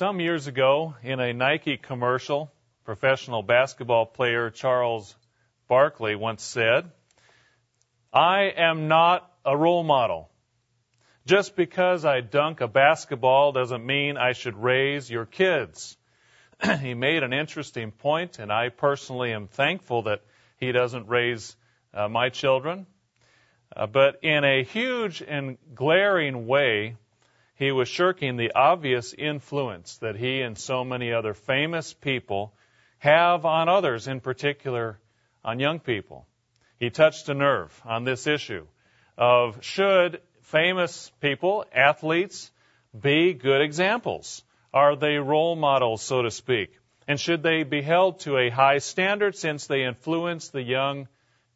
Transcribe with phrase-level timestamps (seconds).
[0.00, 2.50] Some years ago, in a Nike commercial,
[2.84, 5.14] professional basketball player Charles
[5.68, 6.90] Barkley once said,
[8.10, 10.30] I am not a role model.
[11.26, 15.98] Just because I dunk a basketball doesn't mean I should raise your kids.
[16.80, 20.22] he made an interesting point, and I personally am thankful that
[20.56, 21.54] he doesn't raise
[21.92, 22.86] uh, my children.
[23.76, 26.96] Uh, but in a huge and glaring way,
[27.60, 32.54] he was shirking the obvious influence that he and so many other famous people
[32.98, 34.98] have on others, in particular
[35.44, 36.26] on young people.
[36.78, 38.66] He touched a nerve on this issue
[39.18, 42.50] of should famous people, athletes,
[42.98, 44.42] be good examples?
[44.72, 46.70] Are they role models, so to speak?
[47.06, 51.08] And should they be held to a high standard since they influence the young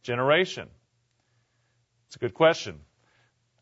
[0.03, 0.69] generation?
[2.09, 2.81] It's a good question.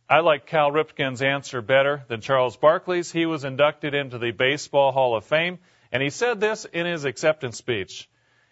[0.08, 3.10] I like Cal Ripken's answer better than Charles Barkley's.
[3.10, 5.58] He was inducted into the Baseball Hall of Fame,
[5.90, 8.08] and he said this in his acceptance speech.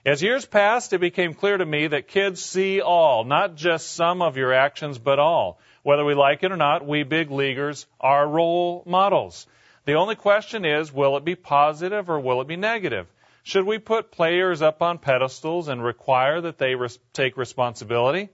[0.06, 4.22] As years passed, it became clear to me that kids see all, not just some
[4.22, 5.60] of your actions, but all.
[5.82, 9.46] Whether we like it or not, we big leaguers are role models.
[9.84, 13.06] The only question is, will it be positive or will it be negative?
[13.42, 18.30] Should we put players up on pedestals and require that they res- take responsibility?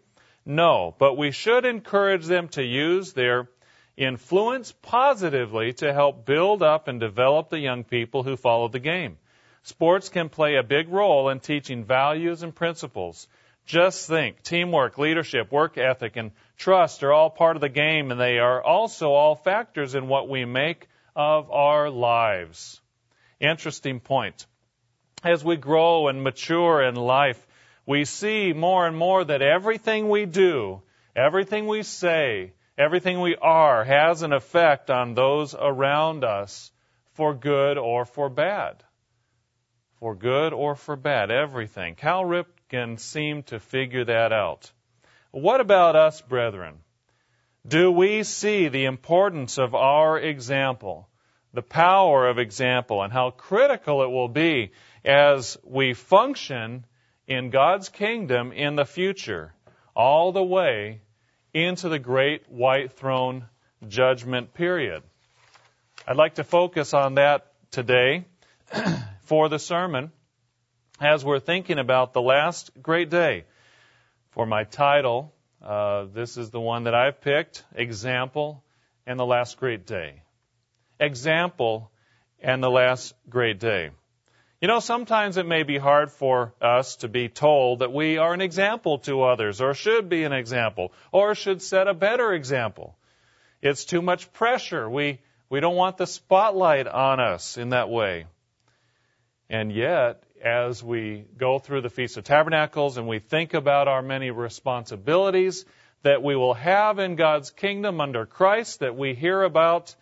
[0.47, 3.49] No, but we should encourage them to use their
[3.97, 9.19] influence positively to help build up and develop the young people who follow the game.
[9.65, 13.27] Sports can play a big role in teaching values and principles.
[13.65, 18.21] Just think, teamwork, leadership, work ethic, and trust are all part of the game, and
[18.21, 20.87] they are also all factors in what we make
[21.17, 22.81] of our lives.
[23.41, 24.47] Interesting point.
[25.25, 27.45] As we grow and mature in life,
[27.87, 30.83] we see more and more that everything we do,
[31.15, 36.73] everything we say, everything we are has an effect on those around us
[37.15, 38.83] for good or for bad.
[40.01, 41.95] For good or for bad, everything.
[41.95, 44.71] Cal Ripken seemed to figure that out.
[45.31, 46.79] What about us, brethren?
[47.67, 51.09] Do we see the importance of our example,
[51.55, 54.73] the power of example, and how critical it will be
[55.05, 56.85] as we function
[57.27, 59.53] in God's kingdom in the future,
[59.95, 61.01] all the way
[61.53, 63.47] into the great white throne
[63.89, 65.03] judgment period.
[66.07, 68.27] I'd like to focus on that today
[69.23, 70.13] for the sermon
[71.01, 73.45] as we're thinking about the last great day.
[74.31, 78.63] For my title, uh, this is the one that I've picked Example
[79.07, 80.23] and the Last Great Day.
[81.01, 81.91] Example
[82.41, 83.91] and the Last Great Day.
[84.61, 88.33] You know, sometimes it may be hard for us to be told that we are
[88.33, 92.97] an example to others, or should be an example, or should set a better example.
[93.61, 94.89] It's too much pressure.
[94.89, 98.27] We, we don't want the spotlight on us in that way.
[99.51, 104.03] And yet, as we go through the Feast of Tabernacles and we think about our
[104.03, 105.67] many responsibilities
[106.03, 109.95] that we will have in God's kingdom under Christ that we hear about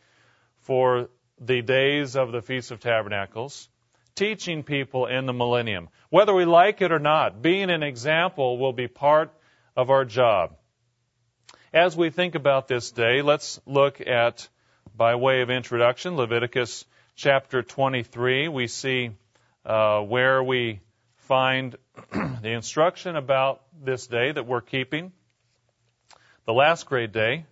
[0.61, 1.09] for
[1.41, 3.69] the days of the Feast of Tabernacles,
[4.15, 5.89] teaching people in the millennium.
[6.11, 9.33] Whether we like it or not, being an example will be part
[9.77, 10.57] of our job.
[11.73, 14.49] As we think about this day, let's look at,
[14.97, 16.85] by way of introduction, Leviticus
[17.17, 18.49] chapter 23.
[18.49, 19.11] We see
[19.65, 20.81] uh, where we
[21.17, 21.77] find
[22.13, 25.13] the instruction about this day that we're keeping.
[26.47, 27.47] The last great day,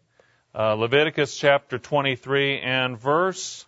[0.55, 3.65] uh, Leviticus chapter 23 and verse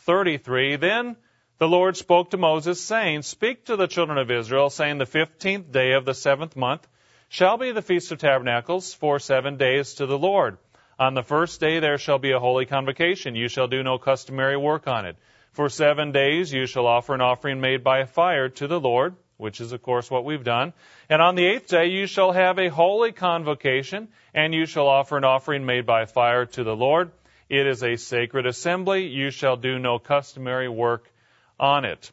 [0.00, 0.76] 33.
[0.76, 1.16] Then
[1.58, 5.72] the Lord spoke to Moses, saying, Speak to the children of Israel, saying, The fifteenth
[5.72, 6.86] day of the seventh month
[7.28, 10.58] shall be the Feast of Tabernacles for seven days to the Lord.
[10.98, 13.34] On the first day there shall be a holy convocation.
[13.34, 15.16] You shall do no customary work on it.
[15.52, 19.60] For seven days you shall offer an offering made by fire to the Lord, which
[19.60, 20.74] is of course what we've done.
[21.08, 25.16] And on the eighth day you shall have a holy convocation, and you shall offer
[25.16, 27.12] an offering made by fire to the Lord.
[27.48, 29.06] It is a sacred assembly.
[29.06, 31.10] You shall do no customary work
[31.58, 32.10] on it.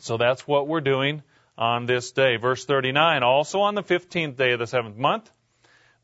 [0.00, 1.22] So that's what we're doing
[1.56, 2.36] on this day.
[2.36, 5.30] Verse 39, also on the 15th day of the seventh month,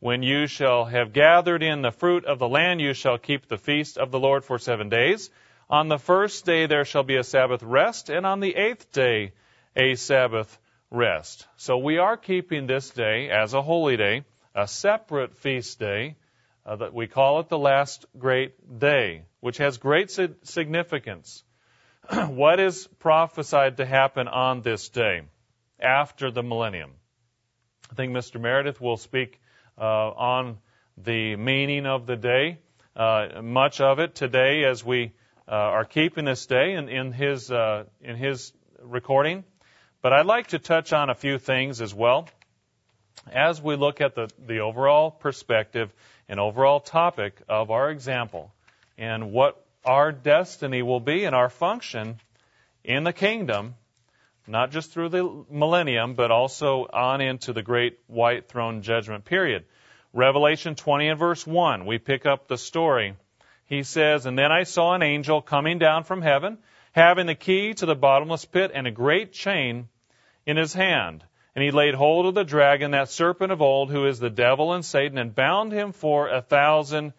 [0.00, 3.56] when you shall have gathered in the fruit of the land, you shall keep the
[3.56, 5.30] feast of the Lord for seven days.
[5.70, 9.32] On the first day there shall be a Sabbath rest, and on the eighth day
[9.76, 10.58] a Sabbath
[10.90, 11.46] rest.
[11.56, 16.16] So we are keeping this day as a holy day, a separate feast day,
[16.66, 21.43] uh, that we call it the last great day, which has great significance.
[22.28, 25.22] what is prophesied to happen on this day
[25.80, 26.90] after the millennium?
[27.90, 28.40] I think Mr.
[28.40, 29.40] Meredith will speak
[29.78, 30.58] uh, on
[30.98, 32.58] the meaning of the day.
[32.94, 35.12] Uh, much of it today, as we
[35.48, 38.52] uh, are keeping this day in, in his uh, in his
[38.82, 39.44] recording.
[40.02, 42.28] But I'd like to touch on a few things as well
[43.32, 45.90] as we look at the, the overall perspective
[46.28, 48.52] and overall topic of our example
[48.98, 52.18] and what our destiny will be and our function
[52.82, 53.74] in the kingdom,
[54.46, 59.64] not just through the millennium, but also on into the great white throne judgment period.
[60.12, 63.16] Revelation 20 and verse 1, we pick up the story.
[63.66, 66.58] He says, And then I saw an angel coming down from heaven,
[66.92, 69.88] having the key to the bottomless pit and a great chain
[70.46, 71.24] in his hand.
[71.56, 74.72] And he laid hold of the dragon, that serpent of old, who is the devil
[74.72, 77.12] and Satan, and bound him for a thousand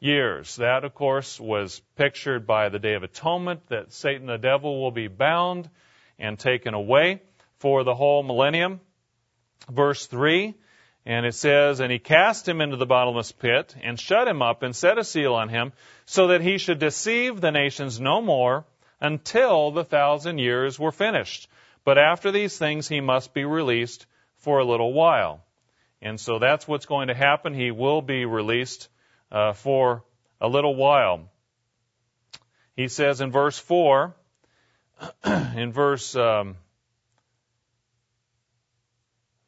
[0.00, 0.56] years.
[0.56, 4.90] That, of course, was pictured by the Day of Atonement, that Satan the devil will
[4.90, 5.68] be bound
[6.18, 7.22] and taken away
[7.58, 8.80] for the whole millennium.
[9.70, 10.54] Verse 3,
[11.04, 14.62] and it says, And he cast him into the bottomless pit, and shut him up,
[14.62, 15.72] and set a seal on him,
[16.06, 18.64] so that he should deceive the nations no more
[19.00, 21.48] until the thousand years were finished.
[21.84, 24.06] But after these things, he must be released
[24.38, 25.44] for a little while.
[26.00, 27.54] And so that's what's going to happen.
[27.54, 28.88] He will be released
[29.30, 30.04] uh, for
[30.40, 31.30] a little while.
[32.76, 34.14] He says in verse 4,
[35.56, 36.56] in verse, um,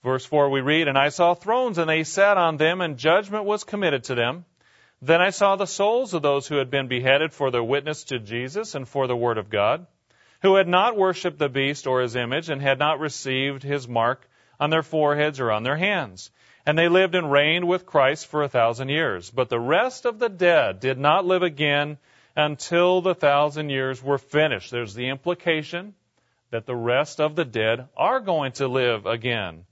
[0.02, 3.44] verse 4 we read, And I saw thrones, and they sat on them, and judgment
[3.44, 4.44] was committed to them.
[5.02, 8.18] Then I saw the souls of those who had been beheaded for their witness to
[8.18, 9.86] Jesus and for the word of God
[10.42, 14.26] who had not worshipped the beast or his image, and had not received his mark
[14.58, 16.30] on their foreheads or on their hands.
[16.66, 19.30] And they lived and reigned with Christ for a thousand years.
[19.30, 21.98] But the rest of the dead did not live again
[22.36, 24.70] until the thousand years were finished.
[24.70, 25.94] There's the implication
[26.50, 29.64] that the rest of the dead are going to live again.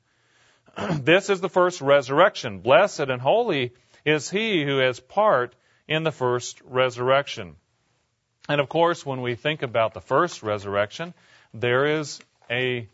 [1.01, 2.61] this is the first resurrection.
[2.61, 3.73] Blessed and holy
[4.05, 5.55] is he who has part
[5.87, 7.57] in the first resurrection.
[8.49, 11.15] And of course, when we think about the first resurrection,
[11.53, 12.21] there is
[12.51, 12.89] a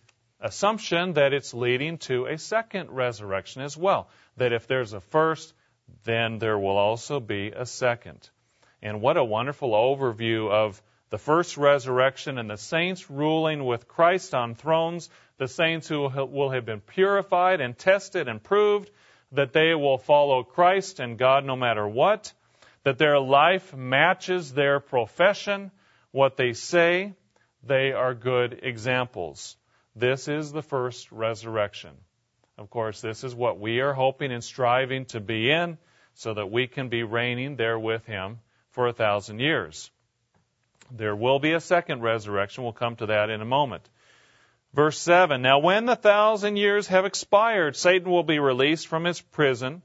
[0.44, 4.08] assumption that it's leading to a second resurrection as well.
[4.36, 5.52] That if there's a first,
[6.04, 8.30] then there will also be a second.
[8.82, 10.80] And what a wonderful overview of
[11.10, 15.08] the first resurrection and the saints ruling with Christ on thrones,
[15.38, 18.90] the saints who will have been purified and tested and proved
[19.32, 22.32] that they will follow Christ and God no matter what
[22.84, 25.70] that their life matches their profession,
[26.12, 27.14] what they say,
[27.62, 29.56] they are good examples.
[29.96, 31.92] This is the first resurrection.
[32.58, 35.78] Of course, this is what we are hoping and striving to be in
[36.14, 38.38] so that we can be reigning there with Him
[38.70, 39.90] for a thousand years.
[40.90, 42.64] There will be a second resurrection.
[42.64, 43.88] We'll come to that in a moment.
[44.72, 49.20] Verse 7 Now, when the thousand years have expired, Satan will be released from his
[49.20, 49.82] prison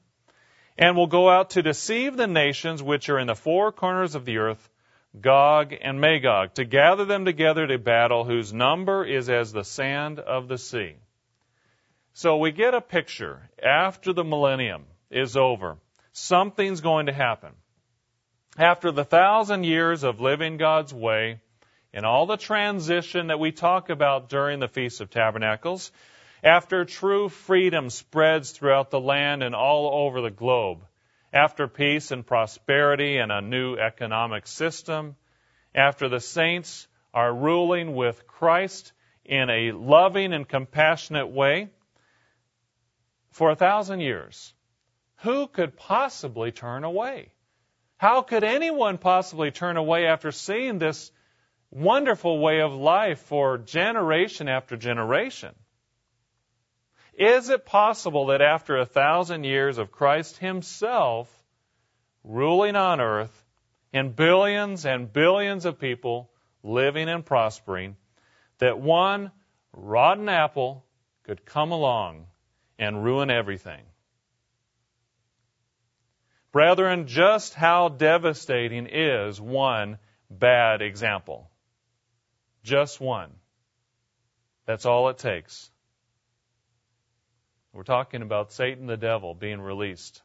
[0.77, 4.25] and will go out to deceive the nations which are in the four corners of
[4.25, 4.69] the earth,
[5.19, 10.19] Gog and Magog, to gather them together to battle, whose number is as the sand
[10.19, 10.95] of the sea.
[12.13, 13.49] So we get a picture.
[13.61, 15.77] After the millennium is over,
[16.11, 17.53] something's going to happen.
[18.57, 21.39] After the thousand years of living God's way,
[21.93, 25.91] and all the transition that we talk about during the Feast of Tabernacles,
[26.43, 30.85] after true freedom spreads throughout the land and all over the globe,
[31.31, 35.15] after peace and prosperity and a new economic system,
[35.73, 38.91] after the saints are ruling with Christ
[39.25, 41.69] in a loving and compassionate way
[43.31, 44.53] for a thousand years,
[45.17, 47.31] who could possibly turn away?
[47.97, 51.11] How could anyone possibly turn away after seeing this
[51.69, 55.53] wonderful way of life for generation after generation?
[57.19, 61.29] Is it possible that after a thousand years of Christ Himself
[62.23, 63.45] ruling on earth
[63.91, 66.31] and billions and billions of people
[66.63, 67.97] living and prospering,
[68.59, 69.31] that one
[69.73, 70.85] rotten apple
[71.23, 72.25] could come along
[72.77, 73.83] and ruin everything?
[76.53, 79.97] Brethren, just how devastating is one
[80.29, 81.51] bad example?
[82.63, 83.31] Just one.
[84.65, 85.69] That's all it takes.
[87.79, 90.21] We're talking about Satan the devil being released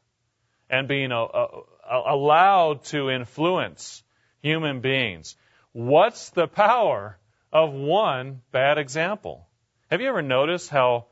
[0.69, 1.47] and being a, a,
[1.89, 4.03] a, allowed to influence
[4.41, 5.37] human beings.
[5.71, 7.17] What's the power
[7.53, 9.47] of one bad example?
[9.89, 11.05] Have you ever noticed how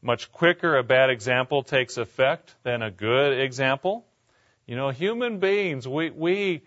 [0.00, 4.06] much quicker a bad example takes effect than a good example?
[4.66, 6.62] You know, human beings, we, we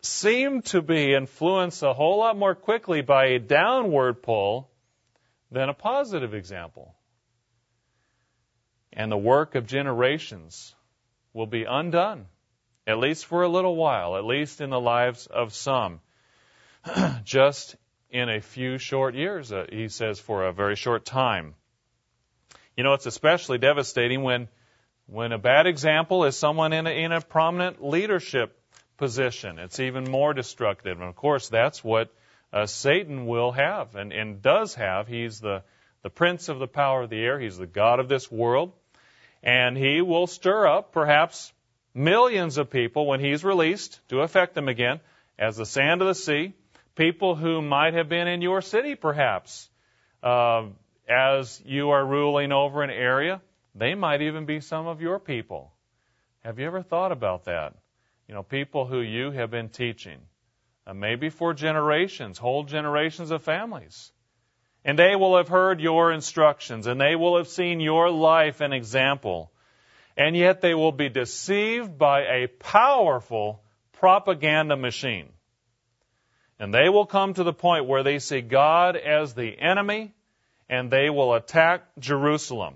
[0.00, 4.68] seem to be influenced a whole lot more quickly by a downward pull
[5.52, 6.96] than a positive example
[8.94, 10.74] and the work of generations
[11.32, 12.26] will be undone,
[12.86, 16.00] at least for a little while, at least in the lives of some.
[17.24, 17.76] just
[18.10, 21.54] in a few short years, uh, he says, for a very short time.
[22.76, 24.48] You know, it's especially devastating when
[25.06, 28.58] when a bad example is someone in a, in a prominent leadership
[28.96, 29.58] position.
[29.58, 30.98] It's even more destructive.
[30.98, 32.10] And of course, that's what
[32.52, 35.06] uh, Satan will have and, and does have.
[35.06, 35.62] He's the,
[36.02, 37.38] the prince of the power of the air.
[37.38, 38.72] He's the God of this world.
[39.44, 41.52] And he will stir up perhaps
[41.92, 45.00] millions of people when he's released to affect them again
[45.38, 46.54] as the sand of the sea.
[46.96, 49.68] People who might have been in your city perhaps.
[50.22, 50.68] Uh,
[51.06, 53.42] as you are ruling over an area,
[53.74, 55.70] they might even be some of your people.
[56.42, 57.74] Have you ever thought about that?
[58.26, 60.18] You know, people who you have been teaching,
[60.86, 64.10] uh, maybe for generations, whole generations of families.
[64.84, 68.74] And they will have heard your instructions and they will have seen your life and
[68.74, 69.50] example.
[70.16, 73.62] And yet they will be deceived by a powerful
[73.92, 75.30] propaganda machine.
[76.58, 80.12] And they will come to the point where they see God as the enemy
[80.68, 82.74] and they will attack Jerusalem.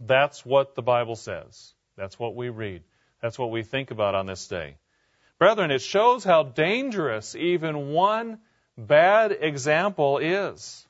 [0.00, 1.72] That's what the Bible says.
[1.96, 2.82] That's what we read.
[3.22, 4.76] That's what we think about on this day.
[5.38, 8.38] Brethren, it shows how dangerous even one
[8.76, 10.86] bad example is.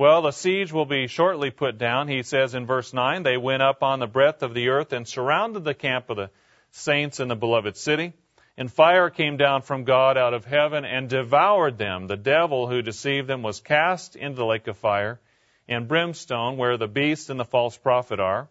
[0.00, 2.08] Well, the siege will be shortly put down.
[2.08, 5.06] He says in verse 9, they went up on the breadth of the earth and
[5.06, 6.30] surrounded the camp of the
[6.70, 8.14] saints in the beloved city.
[8.56, 12.06] And fire came down from God out of heaven and devoured them.
[12.06, 15.20] The devil who deceived them was cast into the lake of fire
[15.68, 18.48] and brimstone where the beast and the false prophet are,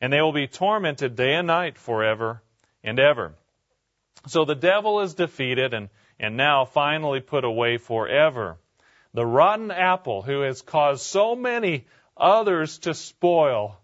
[0.00, 2.40] and they will be tormented day and night forever
[2.82, 3.34] and ever.
[4.28, 8.56] So the devil is defeated and, and now finally put away forever.
[9.16, 11.86] The rotten apple who has caused so many
[12.18, 13.80] others to spoil.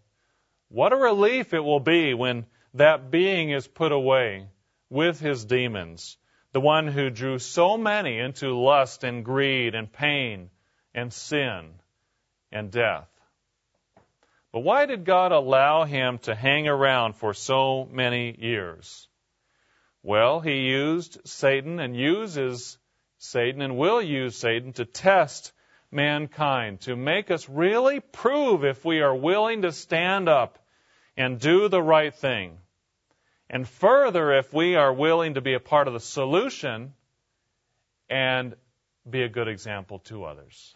[0.69, 4.49] What a relief it will be when that being is put away
[4.91, 6.19] with his demons.
[6.53, 10.51] The one who drew so many into lust and greed and pain
[10.95, 11.77] and sin
[12.53, 13.09] and death.
[14.53, 19.09] But why did God allow him to hang around for so many years?
[20.03, 22.77] Well, he used Satan and uses
[23.23, 25.53] Satan and will use Satan to test
[25.91, 30.59] mankind, to make us really prove if we are willing to stand up
[31.17, 32.59] and do the right thing.
[33.51, 36.95] And further, if we are willing to be a part of the solution
[38.09, 38.55] and
[39.09, 40.75] be a good example to others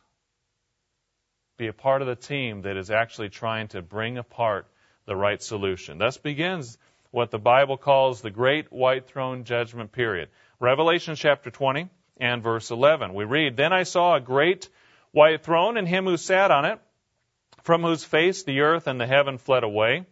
[1.57, 4.67] be a part of the team that is actually trying to bring apart
[5.07, 5.99] the right solution.
[5.99, 6.77] Thus begins
[7.11, 10.29] what the Bible calls the Great White Throne Judgment Period.
[10.61, 11.89] Revelation chapter 20
[12.19, 13.15] and verse 11.
[13.15, 14.69] We read, Then I saw a great
[15.13, 16.79] white throne and him who sat on it,
[17.63, 20.07] from whose face the earth and the heaven fled away,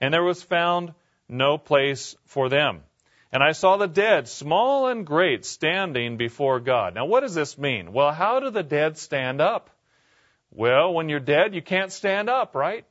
[0.00, 0.94] and there was found
[1.28, 2.82] no place for them.
[3.32, 6.94] And I saw the dead, small and great, standing before God.
[6.94, 7.92] Now what does this mean?
[7.92, 9.70] Well, how do the dead stand up?
[10.50, 12.84] Well, when you're dead, you can't stand up, right?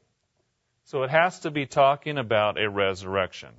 [0.85, 3.49] So it has to be talking about a resurrection.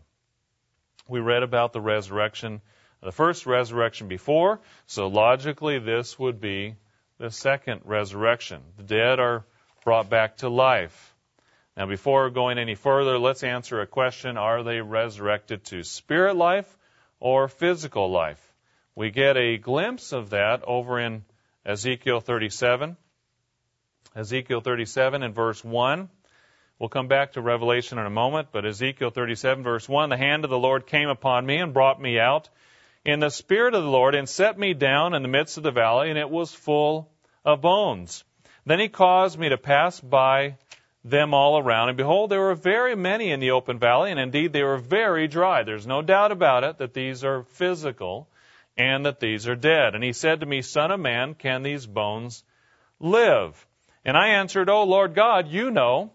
[1.06, 2.62] We read about the resurrection,
[3.02, 6.74] the first resurrection before, so logically this would be
[7.18, 8.60] the second resurrection.
[8.76, 9.44] The dead are
[9.84, 11.14] brought back to life.
[11.76, 16.78] Now, before going any further, let's answer a question Are they resurrected to spirit life
[17.20, 18.40] or physical life?
[18.94, 21.24] We get a glimpse of that over in
[21.64, 22.96] Ezekiel 37.
[24.14, 26.10] Ezekiel 37 and verse 1.
[26.78, 30.44] We'll come back to Revelation in a moment, but Ezekiel 37 verse 1, the hand
[30.44, 32.48] of the Lord came upon me and brought me out
[33.04, 35.70] in the spirit of the Lord and set me down in the midst of the
[35.70, 37.10] valley, and it was full
[37.44, 38.24] of bones.
[38.66, 40.56] Then he caused me to pass by
[41.02, 44.52] them all around, and behold, there were very many in the open valley, and indeed
[44.52, 45.62] they were very dry.
[45.62, 48.28] There's no doubt about it that these are physical
[48.76, 49.94] and that these are dead.
[49.94, 52.44] And he said to me, Son of man, can these bones
[52.98, 53.66] live?
[54.04, 56.12] And I answered, O Lord God, you know.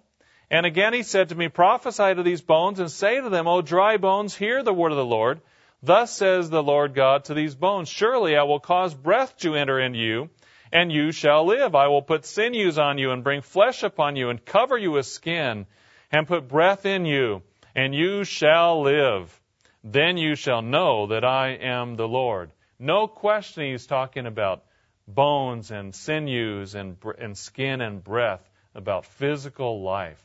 [0.50, 3.62] And again he said to me, Prophesy to these bones and say to them, O
[3.62, 5.42] dry bones, hear the word of the Lord.
[5.86, 9.80] Thus says the Lord God to these bones, Surely I will cause breath to enter
[9.80, 10.30] into you,
[10.72, 11.75] and you shall live.
[11.75, 15.06] I will put sinews on you and bring flesh upon you and cover you with
[15.06, 15.68] skin
[16.12, 17.44] and put breath in you,
[17.75, 19.39] and you shall live.
[19.84, 22.50] Then you shall know that I am the Lord.
[22.80, 24.63] No question he's talking about
[25.08, 28.42] bones and sinews and, and skin and breath,
[28.74, 30.24] about physical life,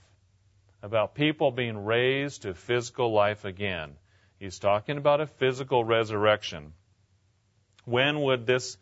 [0.83, 3.95] about people being raised to physical life again.
[4.41, 6.73] He's talking about a physical resurrection.
[7.85, 8.79] When would this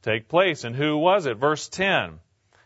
[0.00, 1.36] take place and who was it?
[1.36, 2.18] Verse 10.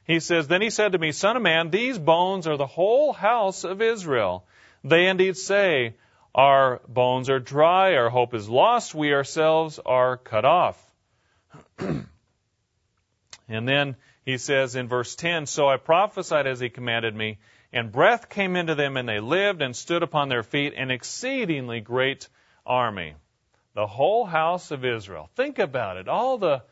[0.04, 3.12] He says, Then he said to me, Son of man, these bones are the whole
[3.12, 4.46] house of Israel.
[4.84, 5.96] They indeed say,
[6.32, 10.80] Our bones are dry, our hope is lost, we ourselves are cut off.
[11.78, 12.06] and
[13.48, 17.38] then he says in verse 10 So I prophesied as he commanded me,
[17.72, 21.80] and breath came into them, and they lived and stood upon their feet, an exceedingly
[21.80, 22.28] great
[22.66, 23.14] army.
[23.74, 25.30] The whole house of Israel.
[25.36, 26.08] Think about it.
[26.08, 26.62] All the,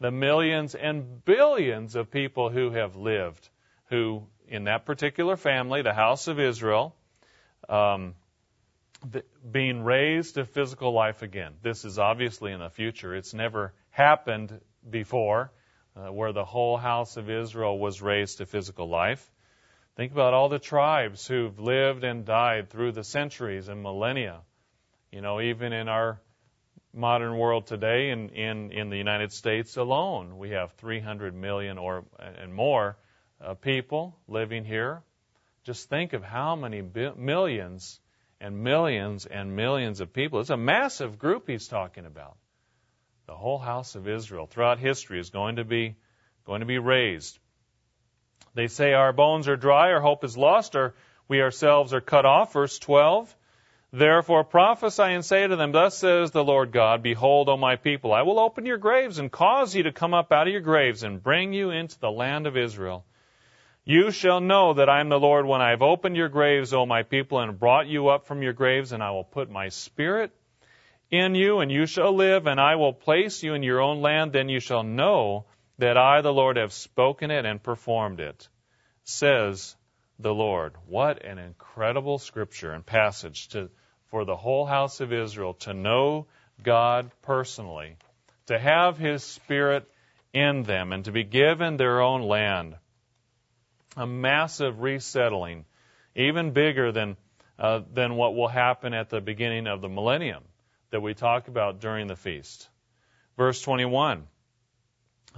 [0.00, 3.48] the millions and billions of people who have lived,
[3.90, 6.94] who, in that particular family, the house of Israel,
[7.68, 8.14] um,
[9.48, 11.54] being raised to physical life again.
[11.62, 13.14] This is obviously in the future.
[13.14, 15.52] It's never happened before
[15.96, 19.30] uh, where the whole house of Israel was raised to physical life.
[19.98, 24.42] Think about all the tribes who've lived and died through the centuries and millennia.
[25.10, 26.20] You know, even in our
[26.94, 32.04] modern world today, in, in, in the United States alone, we have 300 million or
[32.16, 32.96] and more
[33.40, 35.02] uh, people living here.
[35.64, 37.98] Just think of how many bi- millions
[38.40, 40.38] and millions and millions of people.
[40.38, 42.36] It's a massive group he's talking about.
[43.26, 45.96] The whole house of Israel throughout history is going to be
[46.44, 47.36] going to be raised.
[48.58, 50.92] They say our bones are dry, our hope is lost, or
[51.28, 52.54] we ourselves are cut off.
[52.54, 53.32] Verse 12.
[53.92, 58.12] Therefore prophesy and say to them, Thus says the Lord God, Behold, O my people,
[58.12, 61.04] I will open your graves and cause you to come up out of your graves
[61.04, 63.04] and bring you into the land of Israel.
[63.84, 66.84] You shall know that I am the Lord when I have opened your graves, O
[66.84, 70.32] my people, and brought you up from your graves, and I will put my spirit
[71.12, 74.32] in you, and you shall live, and I will place you in your own land.
[74.32, 75.44] Then you shall know
[75.78, 78.48] that I, the Lord, have spoken it and performed it,
[79.04, 79.76] says
[80.18, 80.74] the Lord.
[80.86, 83.70] What an incredible scripture and passage to,
[84.06, 86.26] for the whole house of Israel to know
[86.62, 87.96] God personally,
[88.46, 89.88] to have His Spirit
[90.32, 92.76] in them, and to be given their own land
[93.96, 95.64] a massive resettling,
[96.14, 97.16] even bigger than,
[97.58, 100.42] uh, than what will happen at the beginning of the millennium
[100.90, 102.68] that we talk about during the feast.
[103.36, 104.26] Verse 21.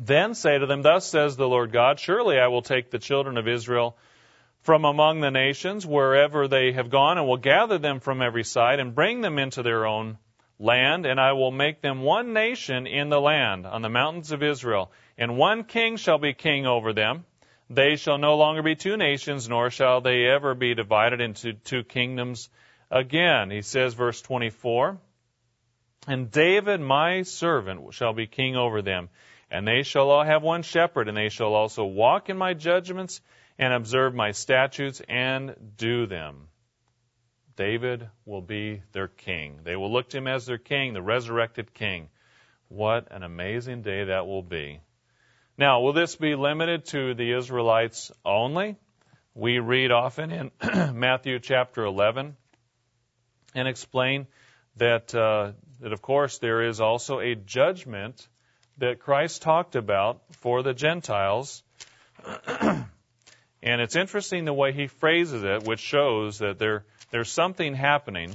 [0.02, 3.36] Then say to them, Thus says the Lord God, Surely I will take the children
[3.36, 3.96] of Israel
[4.62, 8.80] from among the nations wherever they have gone, and will gather them from every side,
[8.80, 10.18] and bring them into their own
[10.58, 14.42] land, and I will make them one nation in the land, on the mountains of
[14.42, 17.24] Israel, and one king shall be king over them.
[17.68, 21.84] They shall no longer be two nations, nor shall they ever be divided into two
[21.84, 22.48] kingdoms
[22.90, 23.50] again.
[23.50, 24.98] He says, verse 24,
[26.06, 29.08] And David, my servant, shall be king over them,
[29.50, 33.20] and they shall all have one shepherd, and they shall also walk in my judgments,
[33.58, 36.48] and observe my statutes, and do them.
[37.56, 39.60] David will be their king.
[39.64, 42.08] They will look to him as their king, the resurrected king.
[42.68, 44.80] What an amazing day that will be.
[45.58, 48.76] Now, will this be limited to the Israelites only?
[49.34, 50.50] We read often in
[50.98, 52.36] Matthew chapter 11
[53.54, 54.26] and explain
[54.76, 58.26] that, uh, that, of course, there is also a judgment
[58.80, 61.62] that Christ talked about for the Gentiles.
[62.60, 62.86] and
[63.62, 68.34] it's interesting the way he phrases it, which shows that there, there's something happening,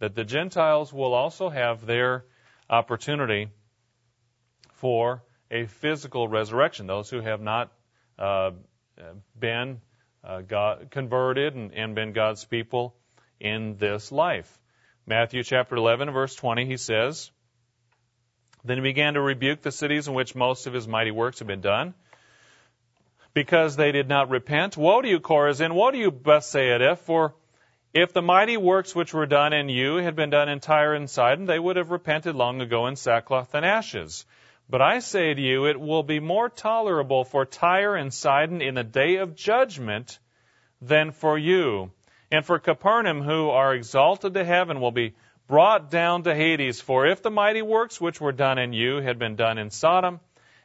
[0.00, 2.24] that the Gentiles will also have their
[2.68, 3.48] opportunity
[4.74, 6.86] for a physical resurrection.
[6.86, 7.70] Those who have not
[8.18, 8.52] uh,
[9.38, 9.80] been
[10.24, 12.94] uh, God, converted and, and been God's people
[13.38, 14.58] in this life.
[15.06, 17.30] Matthew chapter 11, verse 20, he says,
[18.64, 21.48] Then he began to rebuke the cities in which most of his mighty works had
[21.48, 21.94] been done,
[23.34, 24.76] because they did not repent.
[24.76, 25.74] Woe to you, Chorazin!
[25.74, 26.96] Woe to you, Bethsaida!
[26.96, 27.34] For
[27.92, 31.10] if the mighty works which were done in you had been done in Tyre and
[31.10, 34.24] Sidon, they would have repented long ago in sackcloth and ashes.
[34.70, 38.74] But I say to you, it will be more tolerable for Tyre and Sidon in
[38.74, 40.18] the day of judgment
[40.80, 41.90] than for you.
[42.30, 45.14] And for Capernaum, who are exalted to heaven, will be
[45.52, 46.80] brought down to Hades.
[46.80, 50.18] For if the mighty works which were done in you had been done in Sodom,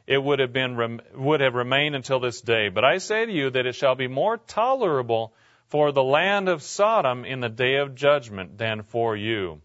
[0.06, 2.70] it would have been would have remained until this day.
[2.70, 5.34] But I say to you that it shall be more tolerable
[5.66, 9.60] for the land of Sodom in the day of judgment than for you.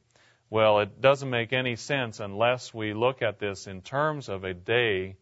[0.50, 4.54] Well, it doesn't make any sense unless we look at this in terms of a
[4.54, 5.16] day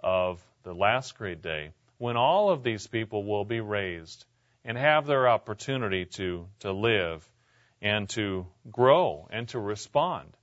[0.00, 4.24] of the last great day when all of these people will be raised
[4.64, 7.28] and have their opportunity to, to live
[7.82, 10.36] and to grow and to respond.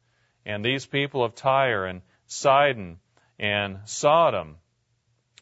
[0.45, 3.00] And these people of Tyre and Sidon
[3.38, 4.58] and Sodom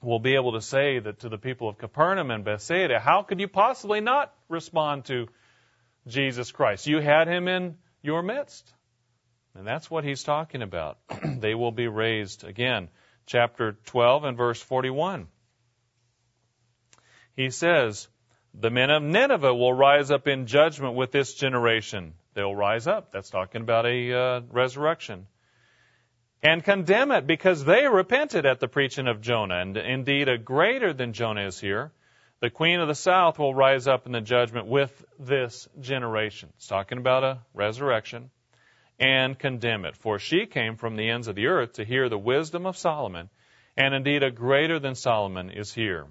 [0.01, 3.39] will be able to say that to the people of Capernaum and Bethsaida, how could
[3.39, 5.27] you possibly not respond to
[6.07, 6.87] Jesus Christ?
[6.87, 8.71] You had him in your midst.
[9.55, 10.97] And that's what he's talking about.
[11.39, 12.89] they will be raised again.
[13.25, 15.27] Chapter 12 and verse 41.
[17.35, 18.07] He says,
[18.57, 22.13] The men of Nineveh will rise up in judgment with this generation.
[22.35, 23.11] They'll rise up.
[23.11, 25.27] That's talking about a uh, resurrection.
[26.41, 29.57] and condemn it because they repented at the preaching of Jonah.
[29.57, 31.91] And indeed, a greater than Jonah is here.
[32.39, 36.49] The queen of the south will rise up in the judgment with this generation.
[36.57, 38.29] It's talking about a resurrection
[38.99, 39.97] and condemn it.
[39.97, 43.29] For she came from the ends of the earth to hear the wisdom of Solomon,
[43.75, 46.05] and indeed a greater than Solomon is here.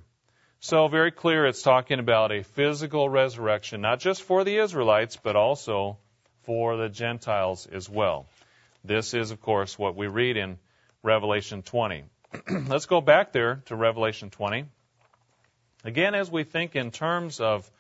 [0.64, 5.37] So very clear it's talking about a physical resurrection, not just for the Israelites, but
[5.37, 5.98] also
[6.44, 8.24] for the Gentiles as well.
[8.83, 10.59] This is, of course, what we read in
[11.03, 12.05] Revelation 20.
[12.66, 14.64] Let's go back there to Revelation 20.
[15.85, 17.70] Again, as we think in terms of,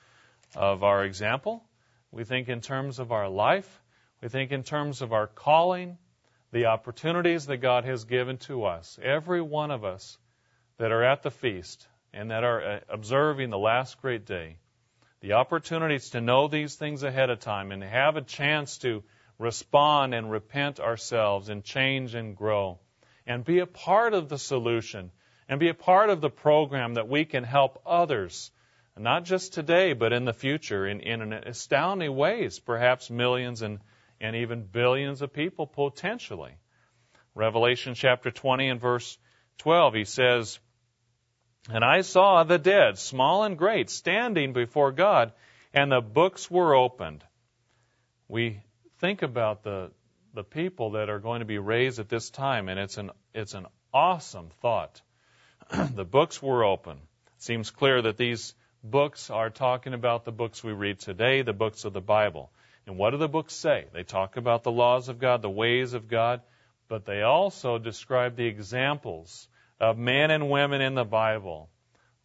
[0.54, 1.64] of our example,
[2.12, 3.80] we think in terms of our life,
[4.20, 5.96] we think in terms of our calling,
[6.52, 8.98] the opportunities that God has given to us.
[9.02, 10.18] Every one of us
[10.76, 14.56] that are at the feast and that are uh, observing the last great day,
[15.20, 19.02] the opportunities to know these things ahead of time and have a chance to
[19.38, 22.78] respond and repent ourselves and change and grow
[23.26, 25.10] and be a part of the solution
[25.48, 28.50] and be a part of the program that we can help others,
[28.96, 33.80] not just today, but in the future in, in astounding ways, perhaps millions and
[34.20, 36.52] and even billions of people potentially.
[37.34, 39.18] Revelation chapter 20 and verse
[39.58, 40.58] 12, he says,
[41.70, 45.32] And I saw the dead, small and great, standing before God,
[45.72, 47.24] and the books were opened.
[48.28, 48.60] We
[48.98, 49.90] think about the,
[50.34, 53.54] the people that are going to be raised at this time, and it's an, it's
[53.54, 55.00] an awesome thought.
[55.94, 56.98] the books were open.
[56.98, 61.54] It seems clear that these books are talking about the books we read today, the
[61.54, 62.50] books of the Bible.
[62.86, 63.86] And what do the books say?
[63.94, 66.42] They talk about the laws of God, the ways of God,
[66.88, 69.48] but they also describe the examples
[69.80, 71.68] of men and women in the Bible.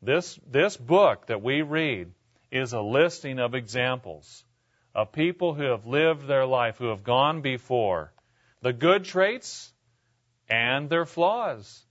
[0.01, 2.11] This, this book that we read
[2.51, 4.43] is a listing of examples
[4.95, 8.11] of people who have lived their life, who have gone before,
[8.61, 9.71] the good traits
[10.49, 11.85] and their flaws.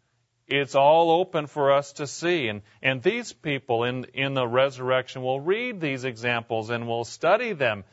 [0.46, 2.48] It's all open for us to see.
[2.48, 7.52] And, and these people in, in the resurrection will read these examples and will study
[7.52, 7.84] them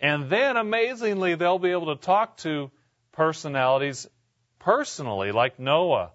[0.00, 2.70] and then amazingly, they'll be able to talk to
[3.12, 4.06] personalities
[4.58, 6.12] personally, like Noah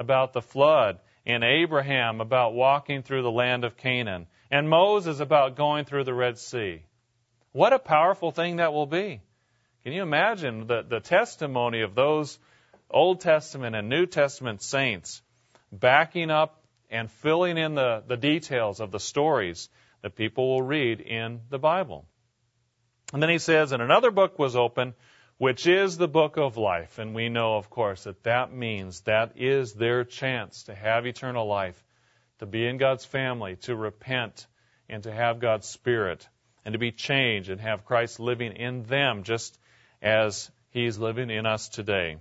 [0.00, 5.56] about the flood, and Abraham about walking through the land of Canaan, and Moses about
[5.56, 6.82] going through the Red Sea.
[7.52, 9.20] What a powerful thing that will be.
[9.84, 12.38] Can you imagine the, the testimony of those
[12.90, 15.22] Old Testament and New Testament saints
[15.70, 19.68] backing up and filling in the, the details of the stories
[20.02, 22.06] that people will read in the Bible?
[23.12, 24.94] And then he says, and another book was open,
[25.40, 26.98] which is the book of life.
[26.98, 31.46] And we know, of course, that that means that is their chance to have eternal
[31.46, 31.82] life,
[32.40, 34.46] to be in God's family, to repent,
[34.90, 36.28] and to have God's Spirit,
[36.66, 39.58] and to be changed and have Christ living in them just
[40.02, 42.18] as He's living in us today.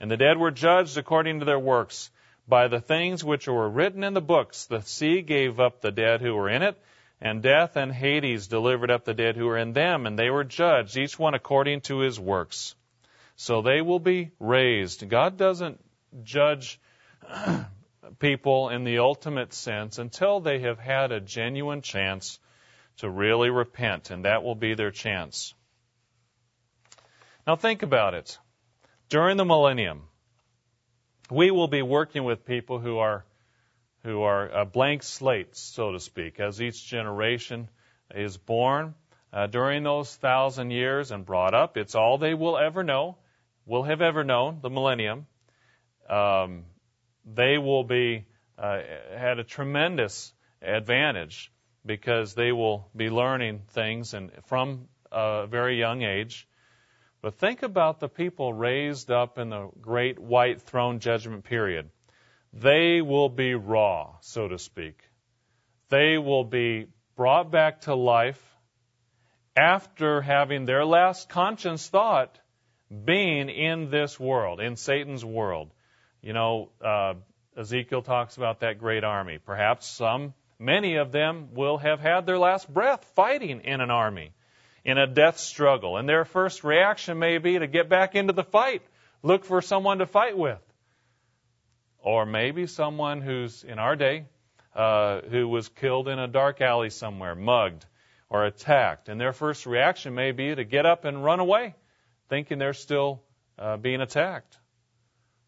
[0.00, 2.10] And the dead were judged according to their works.
[2.48, 6.22] By the things which were written in the books, the sea gave up the dead
[6.22, 6.78] who were in it,
[7.20, 10.44] and death and Hades delivered up the dead who were in them, and they were
[10.44, 12.74] judged, each one according to his works.
[13.36, 15.08] So they will be raised.
[15.08, 15.82] God doesn't
[16.22, 16.80] judge
[18.18, 22.38] people in the ultimate sense until they have had a genuine chance
[22.98, 25.54] to really repent, and that will be their chance.
[27.46, 28.38] Now think about it.
[29.08, 30.02] During the millennium,
[31.30, 33.24] we will be working with people who are
[34.06, 37.68] who are a blank slates, so to speak, as each generation
[38.14, 38.94] is born
[39.32, 41.76] uh, during those thousand years and brought up.
[41.76, 43.16] It's all they will ever know,
[43.66, 45.26] will have ever known, the millennium.
[46.08, 46.66] Um,
[47.24, 48.78] they will be uh,
[49.12, 51.50] had a tremendous advantage
[51.84, 56.46] because they will be learning things and from a very young age.
[57.22, 61.90] But think about the people raised up in the great white throne judgment period
[62.60, 64.98] they will be raw, so to speak.
[65.90, 68.42] They will be brought back to life
[69.56, 72.38] after having their last conscious thought
[73.04, 75.70] being in this world, in Satan's world.
[76.22, 77.14] You know, uh,
[77.56, 79.38] Ezekiel talks about that great army.
[79.38, 84.32] Perhaps some, many of them will have had their last breath fighting in an army,
[84.84, 85.96] in a death struggle.
[85.96, 88.82] And their first reaction may be to get back into the fight,
[89.22, 90.60] look for someone to fight with
[92.06, 94.24] or maybe someone who's in our day
[94.76, 97.84] uh, who was killed in a dark alley somewhere, mugged
[98.30, 101.74] or attacked, and their first reaction may be to get up and run away,
[102.28, 103.24] thinking they're still
[103.58, 104.56] uh, being attacked.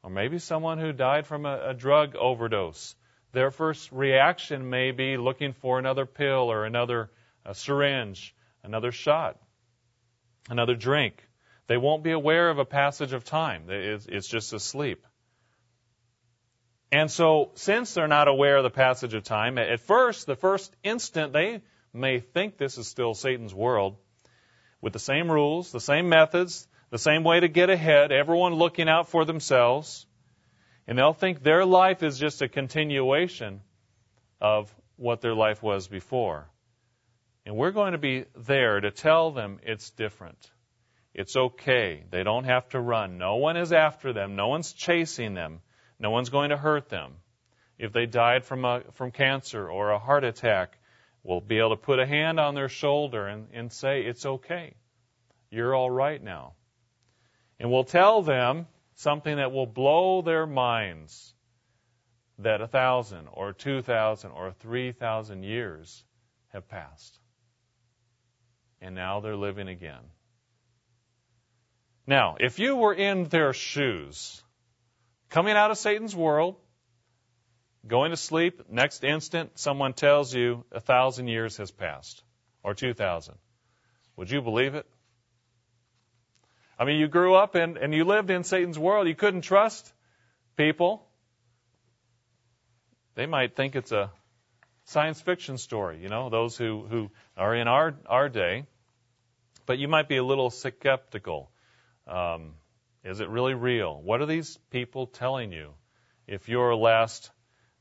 [0.02, 2.96] Or maybe someone who died from a, a drug overdose.
[3.30, 7.10] Their first reaction may be looking for another pill or another
[7.52, 9.36] syringe, another shot,
[10.50, 11.24] another drink.
[11.68, 13.66] They won't be aware of a passage of time.
[13.68, 15.06] It's just asleep.
[16.90, 20.74] And so, since they're not aware of the passage of time, at first, the first
[20.82, 21.60] instant, they
[21.92, 23.96] may think this is still Satan's world
[24.80, 28.88] with the same rules, the same methods, the same way to get ahead, everyone looking
[28.88, 30.06] out for themselves.
[30.86, 33.60] And they'll think their life is just a continuation
[34.40, 36.48] of what their life was before.
[37.44, 40.50] And we're going to be there to tell them it's different.
[41.12, 42.04] It's okay.
[42.10, 43.18] They don't have to run.
[43.18, 44.36] No one is after them.
[44.36, 45.60] No one's chasing them.
[45.98, 47.12] No one's going to hurt them.
[47.78, 50.78] If they died from a, from cancer or a heart attack,
[51.22, 54.74] we'll be able to put a hand on their shoulder and, and say, it's okay.
[55.50, 56.54] You're all right now.
[57.60, 61.34] And we'll tell them something that will blow their minds
[62.38, 66.04] that a thousand or two thousand or three thousand years
[66.52, 67.18] have passed.
[68.80, 70.02] And now they're living again.
[72.06, 74.42] Now, if you were in their shoes,
[75.30, 76.56] coming out of Satan's world,
[77.86, 82.22] going to sleep, next instant someone tells you a thousand years has passed,
[82.62, 83.34] or two thousand.
[84.16, 84.86] Would you believe it?
[86.78, 89.08] I mean, you grew up and, and you lived in Satan's world.
[89.08, 89.92] You couldn't trust
[90.56, 91.04] people.
[93.14, 94.12] They might think it's a
[94.84, 98.64] science fiction story, you know, those who, who are in our, our day.
[99.66, 101.50] But you might be a little skeptical.
[102.06, 102.54] Um,
[103.04, 104.00] is it really real?
[104.00, 105.74] What are these people telling you?
[106.26, 107.30] If your last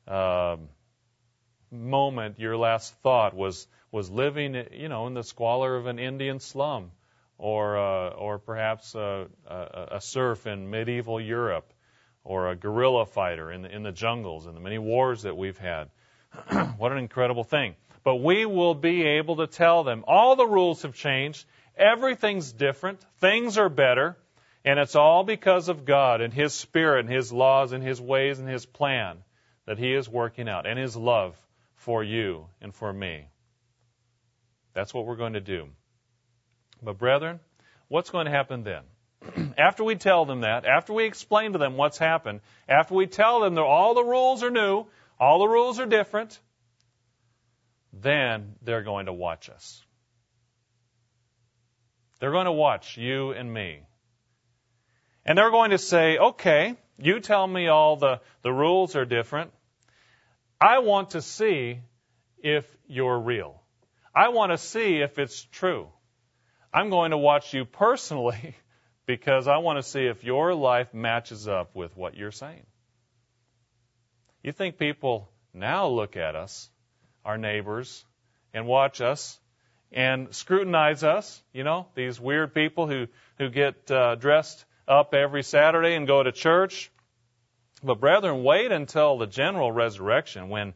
[0.07, 0.57] uh,
[1.71, 6.39] moment, your last thought was was living, you know, in the squalor of an Indian
[6.39, 6.91] slum,
[7.37, 11.73] or uh, or perhaps a, a, a serf in medieval Europe,
[12.23, 15.57] or a guerrilla fighter in the, in the jungles in the many wars that we've
[15.57, 15.89] had.
[16.77, 17.75] what an incredible thing!
[18.03, 23.01] But we will be able to tell them all the rules have changed, everything's different,
[23.19, 24.15] things are better,
[24.65, 28.39] and it's all because of God and His Spirit and His laws and His ways
[28.39, 29.17] and His plan
[29.65, 31.35] that He is working out, and His love
[31.75, 33.27] for you and for me.
[34.73, 35.69] That's what we're going to do.
[36.81, 37.39] But, brethren,
[37.87, 38.83] what's going to happen then?
[39.57, 43.41] after we tell them that, after we explain to them what's happened, after we tell
[43.41, 44.85] them that all the rules are new,
[45.19, 46.39] all the rules are different,
[47.93, 49.83] then they're going to watch us.
[52.19, 53.81] They're going to watch you and me.
[55.27, 59.51] And they're going to say, okay, you tell me all the, the rules are different.
[60.59, 61.81] I want to see
[62.41, 63.61] if you're real.
[64.15, 65.89] I want to see if it's true.
[66.73, 68.55] I'm going to watch you personally
[69.05, 72.65] because I want to see if your life matches up with what you're saying.
[74.43, 76.69] You think people now look at us,
[77.25, 78.05] our neighbors,
[78.53, 79.37] and watch us
[79.91, 85.43] and scrutinize us, you know, these weird people who, who get uh, dressed up every
[85.43, 86.91] Saturday and go to church.
[87.83, 90.73] But brethren, wait until the general resurrection when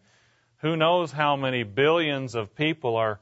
[0.58, 3.20] who knows how many billions of people are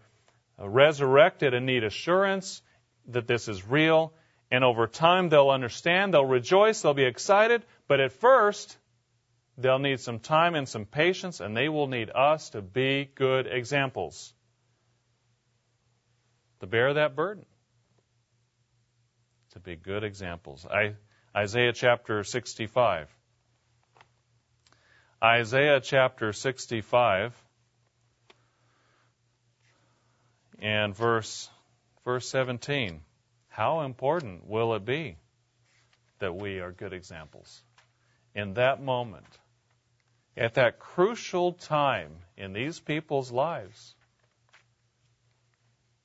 [0.60, 2.62] uh, resurrected and need assurance
[3.08, 4.14] that this is real.
[4.52, 7.64] And over time, they'll understand, they'll rejoice, they'll be excited.
[7.88, 8.78] But at first,
[9.58, 13.48] they'll need some time and some patience, and they will need us to be good
[13.48, 14.34] examples
[16.60, 17.46] to bear that burden,
[19.52, 20.66] to be good examples.
[20.66, 20.96] I,
[21.36, 23.08] Isaiah chapter 65.
[25.22, 27.36] Isaiah chapter 65
[30.62, 31.50] and verse
[32.06, 33.02] verse 17.
[33.50, 35.18] How important will it be
[36.20, 37.62] that we are good examples
[38.34, 39.28] in that moment,
[40.38, 43.96] at that crucial time in these people's lives?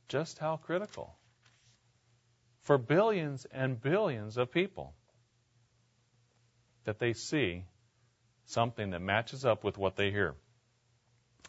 [0.08, 1.14] Just how critical
[2.64, 4.94] for billions and billions of people
[6.84, 7.64] that they see
[8.46, 10.34] something that matches up with what they hear.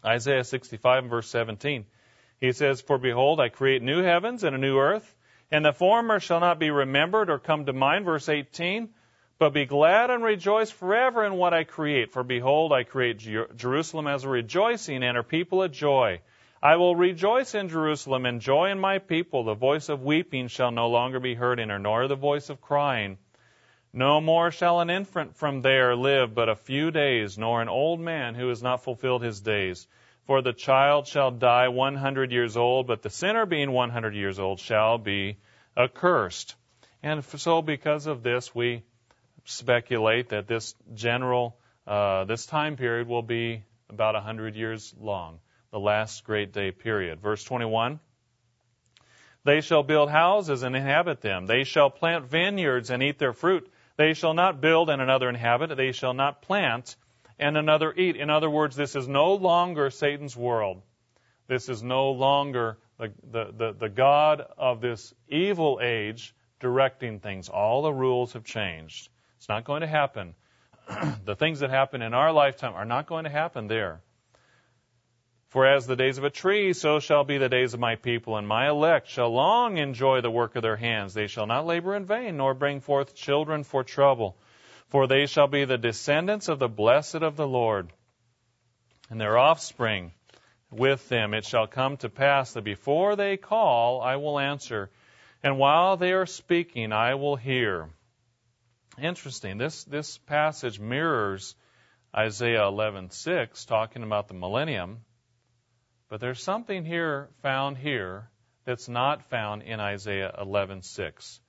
[0.04, 1.86] Isaiah 65 and verse 17.
[2.40, 5.14] He says, For behold, I create new heavens and a new earth,
[5.50, 8.04] and the former shall not be remembered or come to mind.
[8.04, 8.90] Verse 18.
[9.38, 12.12] But be glad and rejoice forever in what I create.
[12.12, 16.20] For behold, I create Jerusalem as a rejoicing and her people a joy.
[16.62, 19.44] I will rejoice in Jerusalem and joy in my people.
[19.44, 22.60] The voice of weeping shall no longer be heard in her, nor the voice of
[22.60, 23.18] crying.
[23.92, 28.00] No more shall an infant from there live but a few days, nor an old
[28.00, 29.86] man who has not fulfilled his days.
[30.26, 34.14] For the child shall die one hundred years old, but the sinner being one hundred
[34.14, 35.36] years old shall be
[35.76, 36.56] accursed.
[37.02, 38.82] And so because of this, we
[39.44, 45.38] speculate that this general, uh, this time period will be about a hundred years long,
[45.76, 47.20] the last great day period.
[47.20, 48.00] Verse 21.
[49.44, 51.44] They shall build houses and inhabit them.
[51.44, 53.70] They shall plant vineyards and eat their fruit.
[53.98, 55.76] They shall not build and another inhabit.
[55.76, 56.96] They shall not plant
[57.38, 58.16] and another eat.
[58.16, 60.80] In other words, this is no longer Satan's world.
[61.46, 67.50] This is no longer the, the, the, the God of this evil age directing things.
[67.50, 69.10] All the rules have changed.
[69.36, 70.36] It's not going to happen.
[71.26, 74.00] the things that happen in our lifetime are not going to happen there.
[75.48, 78.36] For as the days of a tree, so shall be the days of my people,
[78.36, 81.14] and my elect shall long enjoy the work of their hands.
[81.14, 84.36] They shall not labor in vain, nor bring forth children for trouble.
[84.88, 87.92] For they shall be the descendants of the blessed of the Lord,
[89.08, 90.12] and their offspring
[90.70, 91.32] with them.
[91.32, 94.90] It shall come to pass that before they call, I will answer,
[95.44, 97.88] and while they are speaking, I will hear.
[98.98, 99.58] Interesting.
[99.58, 101.54] This this passage mirrors
[102.14, 105.04] Isaiah 11:6, talking about the millennium
[106.08, 108.30] but there's something here found here
[108.64, 111.40] that's not found in Isaiah 11:6.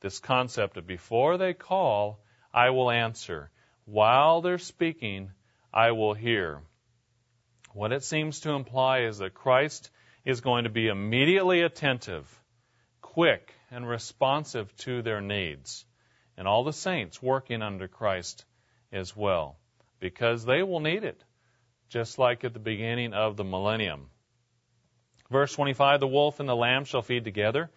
[0.00, 2.20] This concept of before they call,
[2.52, 3.50] I will answer.
[3.84, 5.32] While they're speaking,
[5.72, 6.62] I will hear.
[7.72, 9.90] What it seems to imply is that Christ
[10.24, 12.26] is going to be immediately attentive,
[13.00, 15.84] quick, and responsive to their needs.
[16.36, 18.44] And all the saints working under Christ
[18.92, 19.58] as well,
[19.98, 21.22] because they will need it
[21.88, 24.10] just like at the beginning of the millennium.
[25.30, 27.70] Verse 25 The wolf and the lamb shall feed together.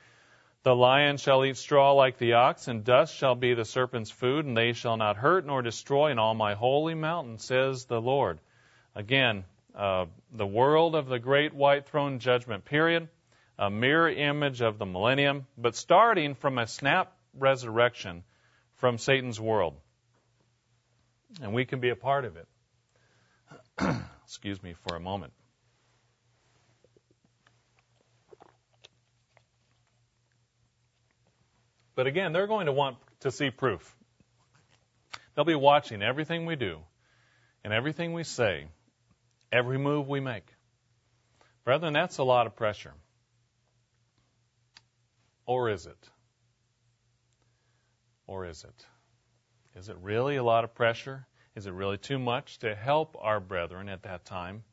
[0.63, 4.46] The lion shall eat straw like the ox, and dust shall be the serpent's food,
[4.46, 8.39] and they shall not hurt nor destroy in all my holy mountain, says the Lord.
[8.93, 13.08] Again, uh, the world of the great white throne judgment period,
[13.58, 18.24] a mirror image of the millennium, but starting from a snap resurrection
[18.76, 19.76] from Satan's world.
[21.41, 22.48] And we can be a part of it.
[24.26, 25.34] Excuse me for a moment.
[31.96, 33.96] But again, they're going to want to see proof.
[35.36, 36.80] They'll be watching everything we do
[37.63, 38.68] and everything we say,
[39.52, 40.46] every move we make.
[41.63, 42.94] Brethren, that's a lot of pressure.
[45.46, 46.10] Or is it?
[48.28, 48.86] Or is it?
[49.76, 51.26] Is it really a lot of pressure?
[51.58, 54.63] Is it really too much to help our brethren at that time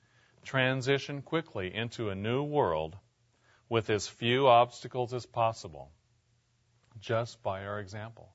[0.45, 2.95] transition quickly into a new world
[3.71, 5.91] with as few obstacles as possible
[7.01, 8.29] just by our example?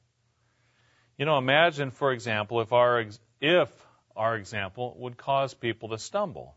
[1.15, 3.05] You know, imagine, for example, if our,
[3.39, 3.69] if
[4.15, 6.55] our example would cause people to stumble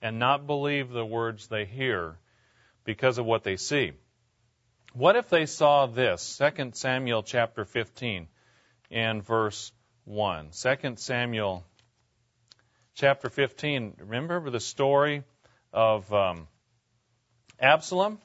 [0.00, 2.18] and not believe the words they hear
[2.84, 3.90] because of what they see.
[4.92, 6.38] What if they saw this?
[6.38, 8.28] 2 Samuel chapter 15
[8.92, 9.72] and verse
[10.04, 10.50] 1.
[10.50, 11.64] 2 Samuel
[12.94, 13.94] chapter 15.
[14.00, 15.22] Remember the story
[15.72, 16.48] of um,
[17.60, 18.18] Absalom?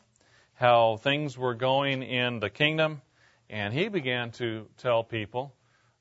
[0.56, 3.04] How things were going in the kingdom,
[3.48, 5.54] and he began to tell people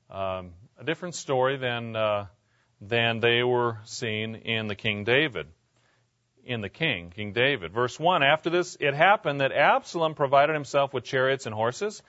[0.08, 2.26] um, a different story than uh,
[2.80, 5.46] than they were seeing in the King David,
[6.42, 7.74] in the King, King David.
[7.74, 8.22] Verse one.
[8.22, 12.02] After this, it happened that Absalom provided himself with chariots and horses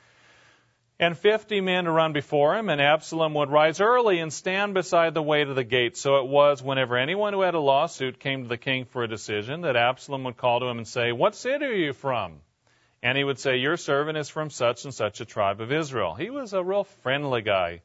[1.00, 5.14] and fifty men to run before him, and Absalom would rise early and stand beside
[5.14, 5.96] the way to the gate.
[5.96, 9.08] So it was whenever anyone who had a lawsuit came to the king for a
[9.08, 12.42] decision that Absalom would call to him and say, What city are you from?
[13.04, 16.16] And he would say, Your servant is from such and such a tribe of Israel.
[16.16, 17.82] He was a real friendly guy.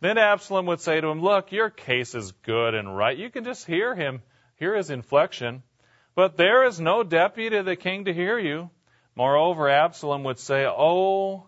[0.00, 3.16] Then Absalom would say to him, Look, your case is good and right.
[3.16, 4.22] You can just hear him,
[4.56, 5.62] hear his inflection.
[6.14, 8.68] But there is no deputy of the king to hear you.
[9.14, 11.46] Moreover, Absalom would say, Oh,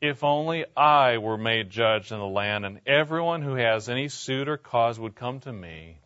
[0.00, 4.48] if only I were made judge in the land, and everyone who has any suit
[4.48, 5.98] or cause would come to me,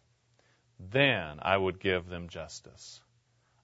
[0.78, 3.00] then I would give them justice.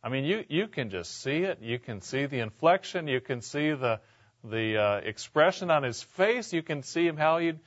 [0.03, 1.61] I mean, you, you can just see it.
[1.61, 3.09] You can see the inflection.
[3.09, 4.01] You can see the,
[4.45, 6.53] the uh, expression on his face.
[6.53, 7.59] You can see him how he'd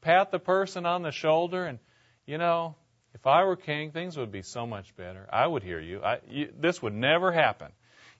[0.00, 1.66] pat the person on the shoulder.
[1.66, 1.78] And,
[2.26, 2.74] you know,
[3.14, 5.28] if I were king, things would be so much better.
[5.32, 6.02] I would hear you.
[6.02, 7.72] I, you this would never happen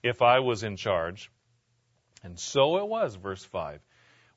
[0.03, 1.29] if I was in charge.
[2.23, 3.79] And so it was, verse 5.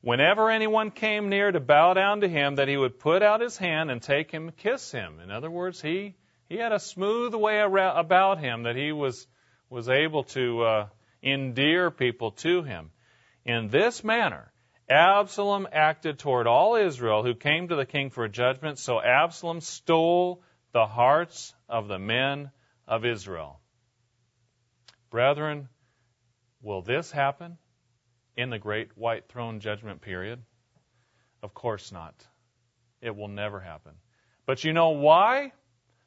[0.01, 3.57] Whenever anyone came near to bow down to him, that he would put out his
[3.57, 5.20] hand and take him kiss him.
[5.20, 6.16] In other words, he,
[6.49, 9.26] he had a smooth way about him that he was,
[9.70, 10.87] was able to uh,
[11.22, 12.91] endear people to him.
[13.45, 14.53] In this manner,
[14.89, 20.43] Absalom acted toward all Israel who came to the king for judgment, so Absalom stole
[20.72, 22.51] the hearts of the men
[22.87, 23.61] of Israel.
[25.11, 25.68] Brethren,
[26.61, 27.59] will this happen?
[28.37, 30.41] In the great white throne judgment period?
[31.43, 32.14] Of course not.
[33.01, 33.93] It will never happen.
[34.47, 35.53] But you know why?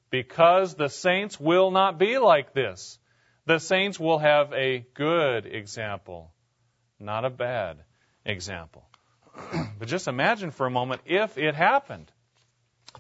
[0.09, 2.99] Because the saints will not be like this.
[3.45, 6.31] The saints will have a good example,
[6.99, 7.77] not a bad
[8.25, 8.87] example.
[9.79, 12.11] but just imagine for a moment if it happened.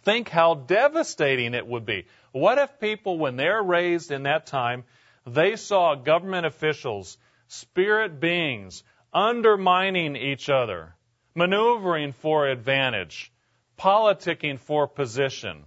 [0.03, 2.05] Think how devastating it would be.
[2.31, 4.83] What if people, when they're raised in that time,
[5.25, 7.17] they saw government officials,
[7.47, 8.83] spirit beings,
[9.15, 10.93] undermining each other,
[11.33, 13.31] maneuvering for advantage,
[13.79, 15.63] politicking for position?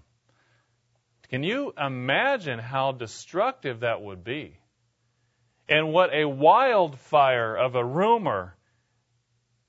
[1.31, 4.57] Can you imagine how destructive that would be?
[5.69, 8.55] And what a wildfire of a rumor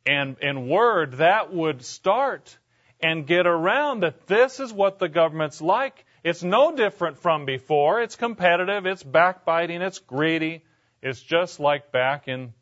[0.06, 2.58] and, and word that would start
[3.02, 6.06] and get around that this is what the government's like.
[6.24, 8.02] It's no different from before.
[8.02, 10.64] It's competitive, it's backbiting, it's greedy.
[11.02, 12.54] It's just like back in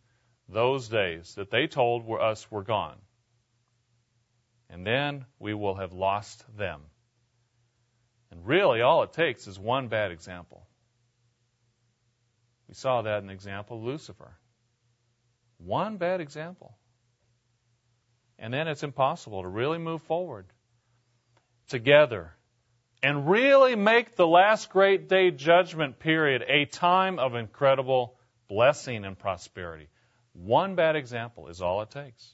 [0.49, 2.97] those days that they told us were gone.
[4.69, 6.81] And then we will have lost them.
[8.31, 10.67] And really, all it takes is one bad example.
[12.67, 14.33] We saw that in the example of Lucifer.
[15.57, 16.77] One bad example.
[18.37, 20.45] And then it's impossible to really move forward
[21.69, 22.33] together
[23.01, 28.15] and really make the last great day judgment period a time of incredible
[28.47, 29.87] blessing and prosperity.
[30.43, 32.33] One bad example is all it takes.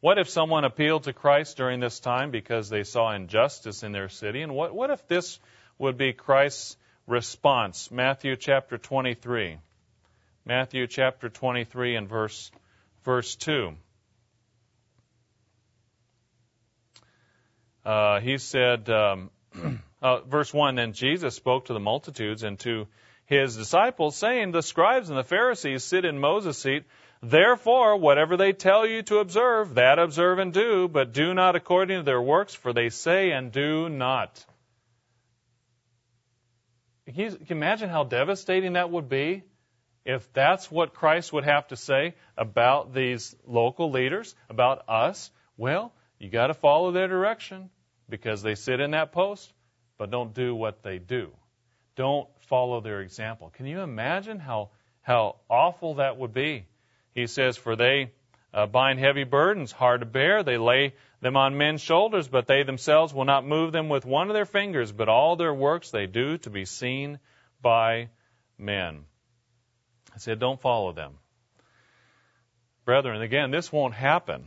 [0.00, 4.08] What if someone appealed to Christ during this time because they saw injustice in their
[4.08, 4.40] city?
[4.40, 5.38] And what, what if this
[5.78, 6.76] would be Christ's
[7.06, 7.90] response?
[7.90, 9.58] Matthew chapter 23.
[10.46, 12.50] Matthew chapter 23 and verse,
[13.04, 13.74] verse 2.
[17.84, 19.30] Uh, he said, um,
[20.02, 22.86] uh, verse 1 Then Jesus spoke to the multitudes and to
[23.30, 26.84] his disciples, saying, The scribes and the Pharisees sit in Moses' seat.
[27.22, 32.00] Therefore, whatever they tell you to observe, that observe and do, but do not according
[32.00, 34.44] to their works, for they say and do not.
[37.06, 39.44] Can you imagine how devastating that would be
[40.04, 45.30] if that's what Christ would have to say about these local leaders, about us?
[45.56, 47.70] Well, you got to follow their direction
[48.08, 49.52] because they sit in that post,
[49.98, 51.30] but don't do what they do.
[52.00, 53.52] Don't follow their example.
[53.54, 54.70] Can you imagine how,
[55.02, 56.64] how awful that would be?
[57.14, 58.12] He says, For they
[58.54, 60.42] uh, bind heavy burdens, hard to bear.
[60.42, 64.28] They lay them on men's shoulders, but they themselves will not move them with one
[64.30, 67.18] of their fingers, but all their works they do to be seen
[67.60, 68.08] by
[68.56, 69.04] men.
[70.14, 71.18] I said, Don't follow them.
[72.86, 74.46] Brethren, again, this won't happen.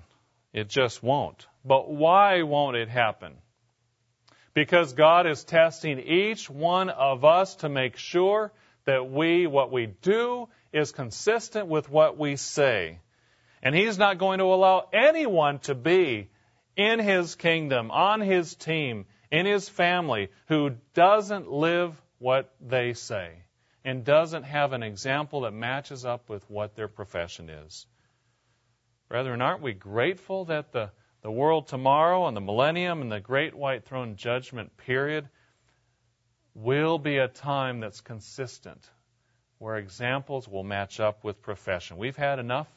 [0.54, 1.46] It just won't.
[1.64, 3.36] But why won't it happen?
[4.54, 8.52] Because God is testing each one of us to make sure
[8.86, 13.00] that we, what we do, is consistent with what we say.
[13.62, 16.30] And He's not going to allow anyone to be
[16.76, 23.44] in His kingdom, on His team, in His family, who doesn't live what they say
[23.86, 27.86] and doesn't have an example that matches up with what their profession is.
[29.10, 30.92] Brethren, aren't we grateful that the,
[31.24, 35.28] the world tomorrow and the millennium and the great white throne judgment period
[36.54, 38.90] will be a time that's consistent
[39.58, 41.98] where examples will match up with profession.
[41.98, 42.68] We've had enough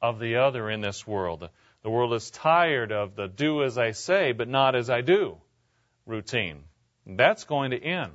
[0.00, 1.48] of the other in this world.
[1.82, 5.36] The world is tired of the do as I say, but not as I do
[6.06, 6.62] routine.
[7.04, 8.12] That's going to end.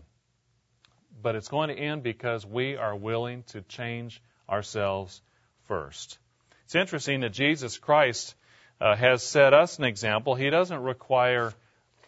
[1.22, 5.22] But it's going to end because we are willing to change ourselves
[5.66, 6.18] first.
[6.64, 8.36] It's interesting that Jesus Christ
[8.80, 10.36] uh, has set us an example.
[10.36, 11.54] He doesn't require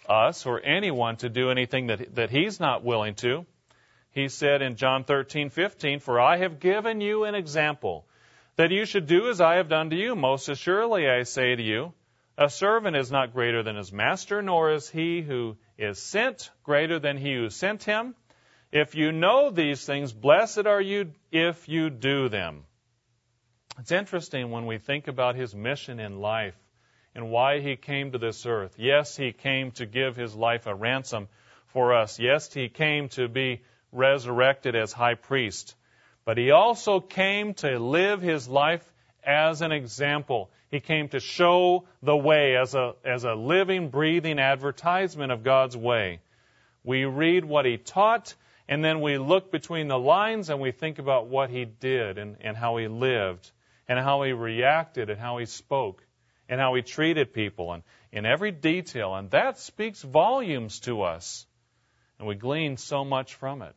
[0.07, 3.45] us or anyone to do anything that, that he's not willing to.
[4.11, 8.05] He said in John 13:15, "For I have given you an example
[8.55, 10.15] that you should do as I have done to you.
[10.15, 11.93] Most assuredly I say to you,
[12.37, 16.99] a servant is not greater than his master, nor is he who is sent greater
[16.99, 18.15] than he who sent him.
[18.71, 22.65] If you know these things, blessed are you if you do them."
[23.79, 26.55] It's interesting when we think about his mission in life
[27.15, 28.75] and why he came to this earth.
[28.77, 31.29] Yes, he came to give his life a ransom
[31.67, 32.19] for us.
[32.19, 33.61] Yes, he came to be
[33.93, 35.75] resurrected as high priest,
[36.25, 38.83] but he also came to live his life
[39.23, 40.51] as an example.
[40.69, 45.77] He came to show the way as a, as a living, breathing advertisement of God's
[45.77, 46.19] way.
[46.83, 48.35] We read what he taught,
[48.67, 52.35] and then we look between the lines and we think about what he did and,
[52.41, 53.49] and how he lived
[53.89, 56.05] and how he reacted and how he spoke
[56.47, 59.15] and how he treated people and in every detail.
[59.15, 61.45] And that speaks volumes to us.
[62.19, 63.75] And we glean so much from it.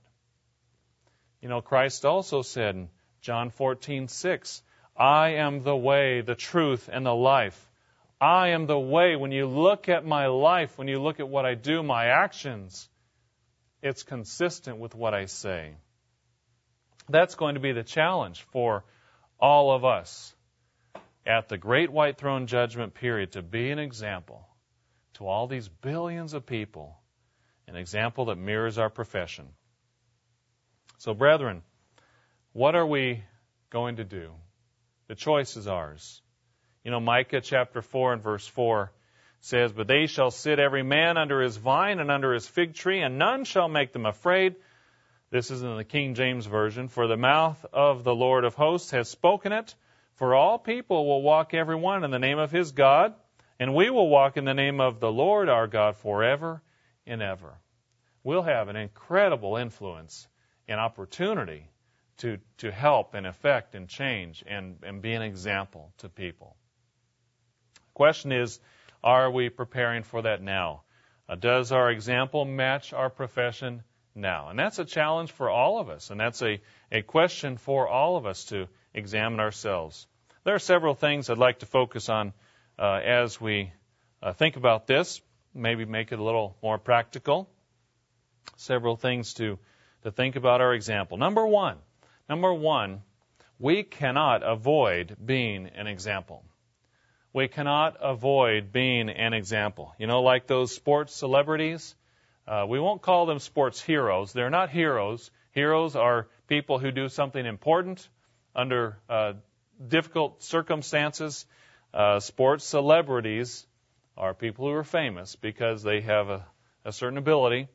[1.40, 2.88] You know, Christ also said in
[3.22, 4.62] John 14:6,
[4.96, 7.70] I am the way, the truth, and the life.
[8.20, 9.16] I am the way.
[9.16, 12.88] When you look at my life, when you look at what I do, my actions,
[13.82, 15.74] it's consistent with what I say.
[17.08, 18.84] That's going to be the challenge for
[19.42, 20.32] all of us
[21.26, 24.46] at the great white throne judgment period to be an example
[25.14, 26.96] to all these billions of people,
[27.66, 29.48] an example that mirrors our profession.
[30.98, 31.62] So, brethren,
[32.52, 33.24] what are we
[33.70, 34.30] going to do?
[35.08, 36.22] The choice is ours.
[36.84, 38.92] You know, Micah chapter 4 and verse 4
[39.40, 43.02] says, But they shall sit every man under his vine and under his fig tree,
[43.02, 44.54] and none shall make them afraid.
[45.32, 46.88] This is in the King James Version.
[46.88, 49.74] For the mouth of the Lord of hosts has spoken it.
[50.16, 53.14] For all people will walk every one in the name of his God,
[53.58, 56.60] and we will walk in the name of the Lord our God forever
[57.06, 57.58] and ever.
[58.22, 60.28] We'll have an incredible influence
[60.68, 61.70] and opportunity
[62.18, 66.56] to, to help and affect and change and, and be an example to people.
[67.94, 68.60] Question is,
[69.02, 70.82] are we preparing for that now?
[71.26, 73.82] Uh, does our example match our profession
[74.14, 74.48] now?
[74.48, 76.60] And that's a challenge for all of us, and that's a,
[76.90, 80.06] a question for all of us to examine ourselves.
[80.44, 82.32] There are several things I'd like to focus on
[82.78, 83.72] uh, as we
[84.22, 85.20] uh, think about this,
[85.54, 87.48] maybe make it a little more practical.
[88.56, 89.58] Several things to,
[90.02, 91.16] to think about our example.
[91.16, 91.78] Number one,
[92.28, 93.02] number one,
[93.58, 96.44] we cannot avoid being an example.
[97.32, 99.94] We cannot avoid being an example.
[99.98, 101.94] You know, like those sports celebrities,
[102.46, 104.32] uh, we won't call them sports heroes.
[104.32, 105.30] They're not heroes.
[105.52, 108.08] Heroes are people who do something important
[108.54, 109.34] under uh,
[109.86, 111.46] difficult circumstances.
[111.94, 113.66] Uh, sports celebrities
[114.16, 116.46] are people who are famous because they have a,
[116.84, 117.68] a certain ability.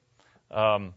[0.51, 0.93] Um,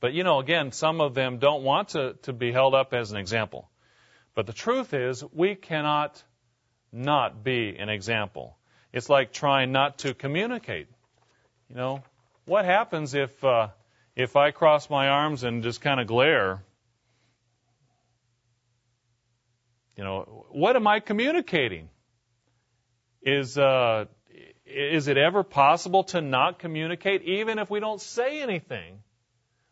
[0.00, 3.12] but you know, again, some of them don't want to, to be held up as
[3.12, 3.70] an example.
[4.34, 6.22] But the truth is, we cannot
[6.92, 8.56] not be an example.
[8.92, 10.88] It's like trying not to communicate.
[11.68, 12.02] You know,
[12.46, 13.68] what happens if uh,
[14.14, 16.62] if I cross my arms and just kind of glare?
[19.96, 21.88] You know, what am I communicating?
[23.22, 24.06] Is uh,
[24.64, 29.02] is it ever possible to not communicate, even if we don't say anything?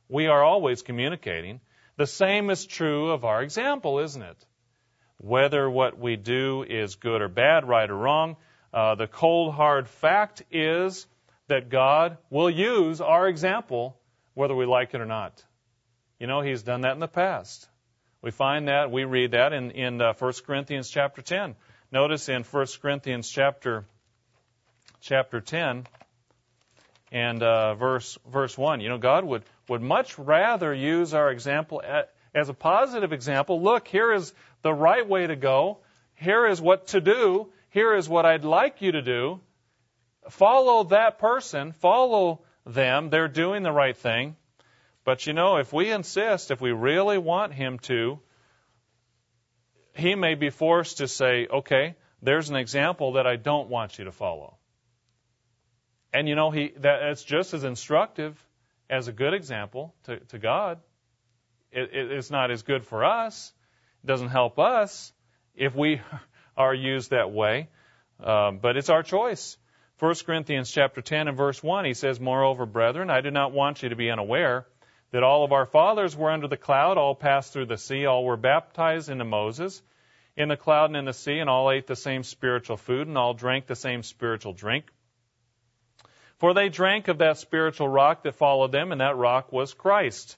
[0.09, 1.61] We are always communicating.
[1.97, 4.37] The same is true of our example, isn't it?
[5.19, 8.37] Whether what we do is good or bad, right or wrong,
[8.73, 11.07] uh, the cold hard fact is
[11.49, 13.97] that God will use our example
[14.35, 15.43] whether we like it or not.
[16.19, 17.69] You know, He's done that in the past.
[18.23, 21.55] We find that, we read that in, in uh, 1 Corinthians chapter 10.
[21.93, 23.85] Notice in 1 Corinthians chapter,
[25.01, 25.87] chapter 10
[27.13, 31.81] and uh, verse, verse 1, you know, God would, would much rather use our example
[31.81, 33.63] at, as a positive example.
[33.63, 34.33] Look, here is
[34.63, 35.79] the right way to go.
[36.17, 37.53] Here is what to do.
[37.71, 39.41] Here is what I'd like you to do.
[40.31, 41.73] Follow that person.
[41.73, 43.11] Follow them.
[43.11, 44.37] They're doing the right thing.
[45.05, 48.21] But you know, if we insist, if we really want him to,
[49.95, 54.07] he may be forced to say, okay, there's an example that I don't want you
[54.07, 54.57] to follow.
[56.13, 58.39] And you know, he, that, it's just as instructive
[58.89, 60.79] as a good example to, to God.
[61.71, 63.53] It, it, it's not as good for us.
[64.03, 65.13] It doesn't help us
[65.55, 66.01] if we
[66.57, 67.69] are used that way.
[68.23, 69.57] Um, but it's our choice.
[70.01, 73.83] 1 Corinthians chapter 10 and verse 1, he says, Moreover, brethren, I do not want
[73.83, 74.67] you to be unaware
[75.13, 78.25] that all of our fathers were under the cloud, all passed through the sea, all
[78.25, 79.81] were baptized into Moses
[80.37, 83.17] in the cloud and in the sea, and all ate the same spiritual food, and
[83.17, 84.87] all drank the same spiritual drink.
[86.39, 90.37] For they drank of that spiritual rock that followed them, and that rock was Christ.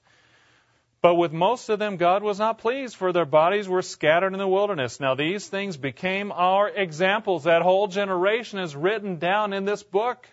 [1.07, 4.39] But with most of them, God was not pleased, for their bodies were scattered in
[4.39, 4.99] the wilderness.
[4.99, 7.45] Now, these things became our examples.
[7.45, 10.27] That whole generation is written down in this book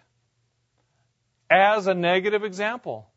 [1.49, 3.09] as a negative example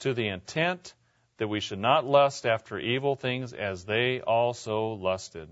[0.00, 0.92] to the intent
[1.36, 5.48] that we should not lust after evil things as they also lusted.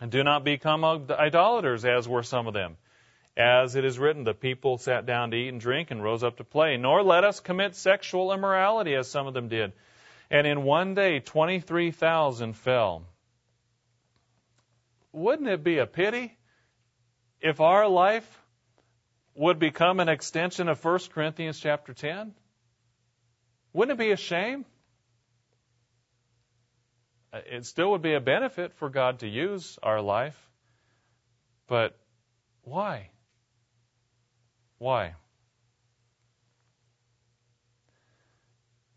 [0.00, 2.78] And do not become idolaters, as were some of them.
[3.36, 6.38] As it is written, the people sat down to eat and drink and rose up
[6.38, 6.78] to play.
[6.78, 9.72] Nor let us commit sexual immorality, as some of them did.
[10.30, 13.02] And in one day, 23,000 fell.
[15.12, 16.36] Wouldn't it be a pity
[17.40, 18.26] if our life
[19.34, 22.34] would become an extension of 1 Corinthians chapter 10?
[23.74, 24.64] Wouldn't it be a shame?
[27.32, 30.40] Uh, it still would be a benefit for God to use our life.
[31.66, 31.98] But
[32.62, 33.10] why?
[34.78, 35.14] Why?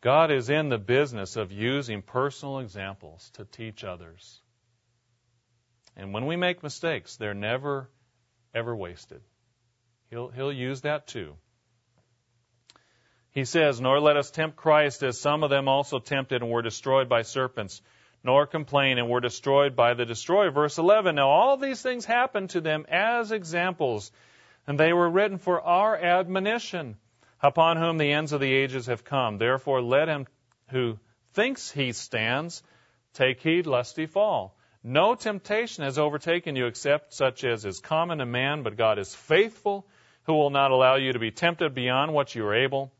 [0.01, 4.41] God is in the business of using personal examples to teach others.
[5.97, 7.89] And when we make mistakes, they're never,
[8.55, 9.21] ever wasted.
[10.09, 11.35] He'll, he'll use that too.
[13.31, 16.61] He says, Nor let us tempt Christ as some of them also tempted and were
[16.61, 17.81] destroyed by serpents,
[18.23, 20.51] nor complain and were destroyed by the destroyer.
[20.51, 24.11] Verse 11, Now all these things happened to them as examples,
[24.67, 26.97] and they were written for our admonition,
[27.41, 29.37] upon whom the ends of the ages have come.
[29.37, 30.27] Therefore let him
[30.69, 30.99] who
[31.33, 32.61] thinks he stands
[33.13, 34.55] take heed lest he fall.
[34.83, 39.13] No temptation has overtaken you except such as is common to man, but God is
[39.13, 39.85] faithful,
[40.23, 42.91] who will not allow you to be tempted beyond what you are able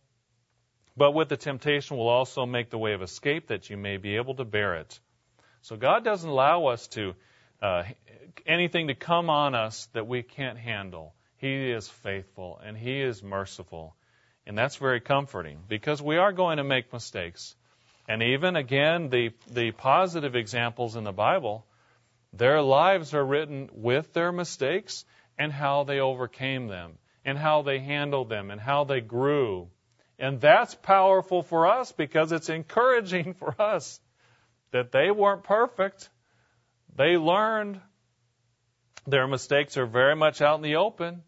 [0.99, 4.18] but with the temptation will also make the way of escape that you may be
[4.18, 4.99] able to bear it.
[5.62, 7.16] So God doesn't allow us to
[7.62, 7.84] uh,
[8.45, 11.14] anything to come on us that we can't handle.
[11.39, 13.95] He is faithful and He is merciful.
[14.45, 17.55] And that's very comforting because we are going to make mistakes.
[18.07, 21.65] And even again, the, the positive examples in the Bible,
[22.33, 25.05] their lives are written with their mistakes
[25.37, 29.69] and how they overcame them and how they handled them and how they grew
[30.19, 33.99] and that's powerful for us because it's encouraging for us
[34.71, 36.09] that they weren't perfect.
[36.95, 37.79] They learned.
[39.07, 41.23] Their mistakes are very much out in the open,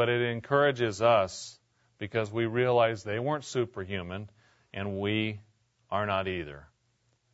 [0.00, 1.60] but it encourages us
[1.98, 4.30] because we realize they weren't superhuman
[4.72, 5.38] and we
[5.90, 6.66] are not either.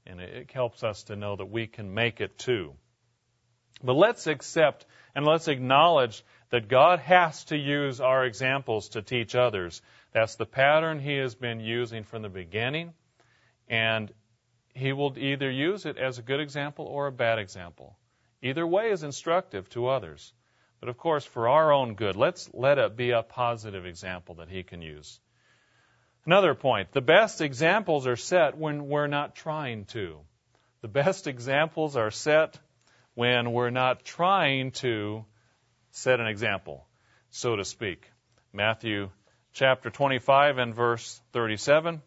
[0.04, 2.72] And it helps us to know that we can make it too.
[3.84, 9.36] But let's accept and let's acknowledge that God has to use our examples to teach
[9.36, 9.80] others.
[10.10, 12.94] That's the pattern He has been using from the beginning,
[13.68, 14.12] and
[14.74, 17.96] He will either use it as a good example or a bad example.
[18.42, 20.32] Either way is instructive to others.
[20.86, 24.48] But of course, for our own good, let's let it be a positive example that
[24.48, 25.18] He can use.
[26.24, 30.20] Another point the best examples are set when we're not trying to.
[30.82, 32.60] The best examples are set
[33.14, 35.24] when we're not trying to
[35.90, 36.86] set an example,
[37.30, 38.08] so to speak.
[38.52, 39.10] Matthew
[39.54, 42.00] chapter 25 and verse 37.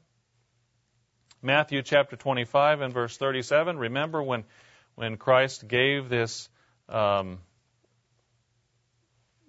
[1.41, 3.77] Matthew chapter 25 and verse 37.
[3.77, 4.45] Remember when,
[4.95, 6.47] when Christ gave this,
[6.88, 7.39] um,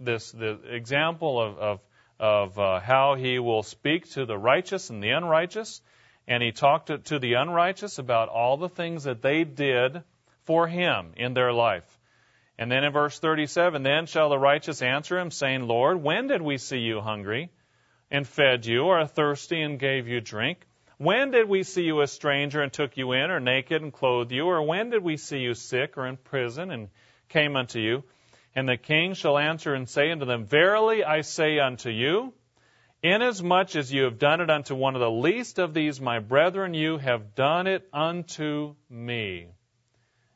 [0.01, 1.81] this, the example of, of,
[2.19, 5.83] of uh, how he will speak to the righteous and the unrighteous,
[6.27, 10.03] and he talked to, to the unrighteous about all the things that they did
[10.45, 11.99] for him in their life.
[12.59, 16.43] And then in verse 37, then shall the righteous answer him, saying, Lord, when did
[16.43, 17.51] we see you hungry
[18.11, 20.67] and fed you, or thirsty and gave you drink?
[20.99, 24.33] When did we see you a stranger and took you in, or naked and clothed
[24.33, 24.45] you?
[24.45, 26.91] Or when did we see you sick or in prison and
[27.31, 28.05] came unto you?
[28.55, 32.33] And the king shall answer and say unto them, Verily I say unto you,
[33.03, 36.75] inasmuch as you have done it unto one of the least of these my brethren,
[36.75, 39.49] you have done it unto me.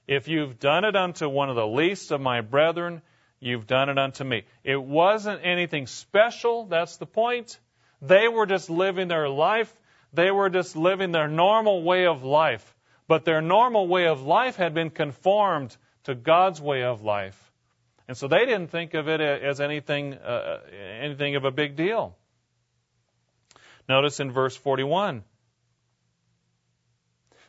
[0.07, 3.03] If you've done it unto one of the least of my brethren,
[3.41, 4.45] you've done it unto me.
[4.62, 7.59] It wasn't anything special, that's the point.
[8.01, 9.75] They were just living their life.
[10.12, 12.75] They were just living their normal way of life.
[13.09, 17.53] But their normal way of life had been conformed to God's way of life.
[18.07, 20.61] And so they didn't think of it as anything, uh,
[21.01, 22.17] anything of a big deal.
[23.89, 25.25] Notice in verse 41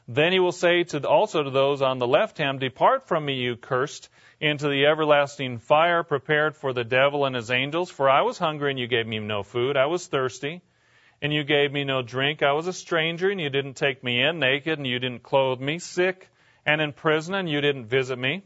[0.07, 3.33] then he will say to also to those on the left hand, Depart from me,
[3.33, 7.89] you cursed, into the everlasting fire prepared for the devil and his angels.
[7.89, 9.77] For I was hungry, and you gave me no food.
[9.77, 10.61] I was thirsty,
[11.21, 12.43] and you gave me no drink.
[12.43, 15.59] I was a stranger, and you didn't take me in, naked, and you didn't clothe
[15.59, 16.29] me, sick,
[16.65, 18.43] and in prison, and you didn't visit me.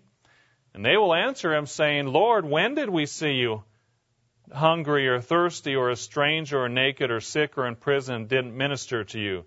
[0.74, 3.64] And they will answer him, saying, Lord, when did we see you
[4.54, 8.56] hungry or thirsty or a stranger or naked or sick or in prison and didn't
[8.56, 9.46] minister to you?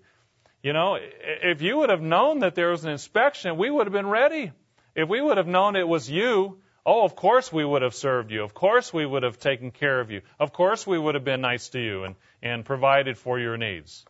[0.61, 3.93] You know, if you would have known that there was an inspection, we would have
[3.93, 4.51] been ready.
[4.95, 8.31] If we would have known it was you, oh, of course we would have served
[8.31, 8.43] you.
[8.43, 10.21] Of course we would have taken care of you.
[10.39, 14.05] Of course we would have been nice to you and, and provided for your needs.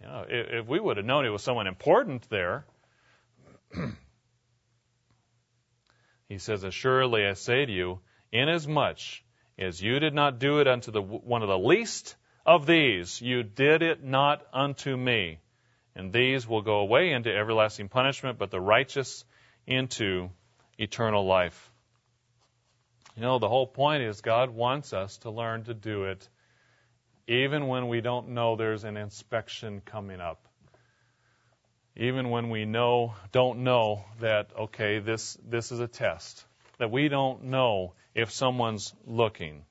[0.00, 2.66] You know, if, if we would have known it was someone important there,
[6.28, 8.00] he says, Assuredly I say to you,
[8.32, 9.00] inasmuch
[9.58, 13.42] as you did not do it unto the, one of the least of these you
[13.42, 15.38] did it not unto me.
[15.94, 19.24] And these will go away into everlasting punishment, but the righteous
[19.66, 20.28] into
[20.78, 21.70] eternal life.
[23.16, 26.28] You know, the whole point is God wants us to learn to do it
[27.26, 30.45] even when we don't know there's an inspection coming up.
[31.96, 36.44] Even when we know, don't know that, okay, this, this is a test.
[36.78, 39.64] That we don't know if someone's looking.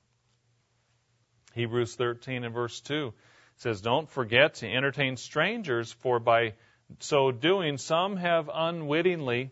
[1.54, 3.14] Hebrews 13 and verse 2
[3.56, 6.54] says, Don't forget to entertain strangers, for by
[6.98, 9.50] so doing, some have unwittingly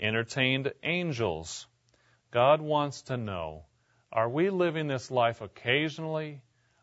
[0.00, 1.66] entertained angels.
[2.30, 3.64] God wants to know
[4.10, 6.40] are we living this life occasionally?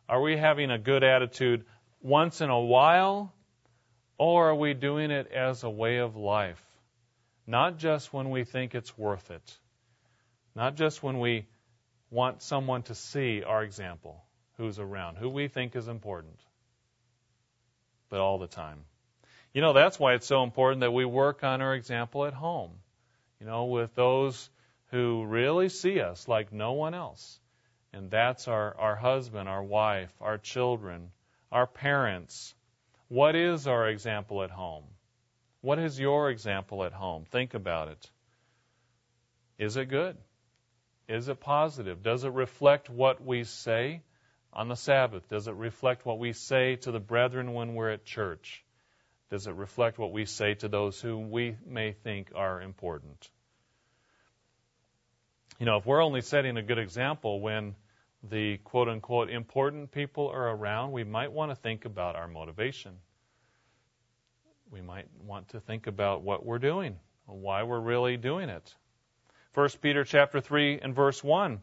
[0.08, 1.64] Are we having a good attitude
[2.00, 3.34] once in a while?
[4.18, 6.62] Or are we doing it as a way of life?
[7.46, 9.58] Not just when we think it's worth it.
[10.54, 11.46] Not just when we
[12.10, 14.22] want someone to see our example,
[14.56, 16.38] who's around, who we think is important,
[18.08, 18.84] but all the time.
[19.52, 22.70] You know, that's why it's so important that we work on our example at home,
[23.40, 24.50] you know, with those
[24.90, 27.38] who really see us like no one else.
[27.92, 31.10] And that's our, our husband, our wife, our children,
[31.50, 32.54] our parents.
[33.08, 34.84] What is our example at home?
[35.60, 37.24] What is your example at home?
[37.30, 38.10] Think about it.
[39.58, 40.16] Is it good?
[41.08, 42.02] Is it positive?
[42.02, 44.02] Does it reflect what we say
[44.52, 45.28] on the Sabbath?
[45.28, 48.64] Does it reflect what we say to the brethren when we're at church?
[49.30, 53.28] Does it reflect what we say to those who we may think are important?
[55.58, 57.74] You know, if we're only setting a good example when
[58.22, 62.92] the quote unquote important people are around, we might want to think about our motivation.
[64.70, 66.96] We might want to think about what we're doing,
[67.26, 68.74] why we're really doing it.
[69.54, 71.60] 1 Peter chapter 3 and verse 1.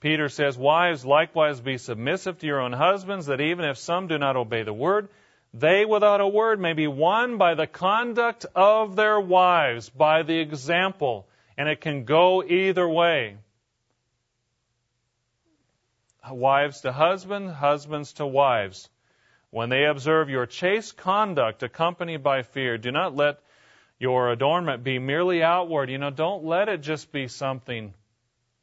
[0.00, 4.18] Peter says, Wives, likewise be submissive to your own husbands, that even if some do
[4.18, 5.08] not obey the word,
[5.52, 10.38] they without a word may be won by the conduct of their wives, by the
[10.38, 11.26] example.
[11.56, 13.36] And it can go either way.
[16.30, 18.88] Wives to husbands, husbands to wives.
[19.50, 23.40] When they observe your chaste conduct accompanied by fear, do not let
[23.98, 25.88] your adornment be merely outward.
[25.88, 27.94] You know, don't let it just be something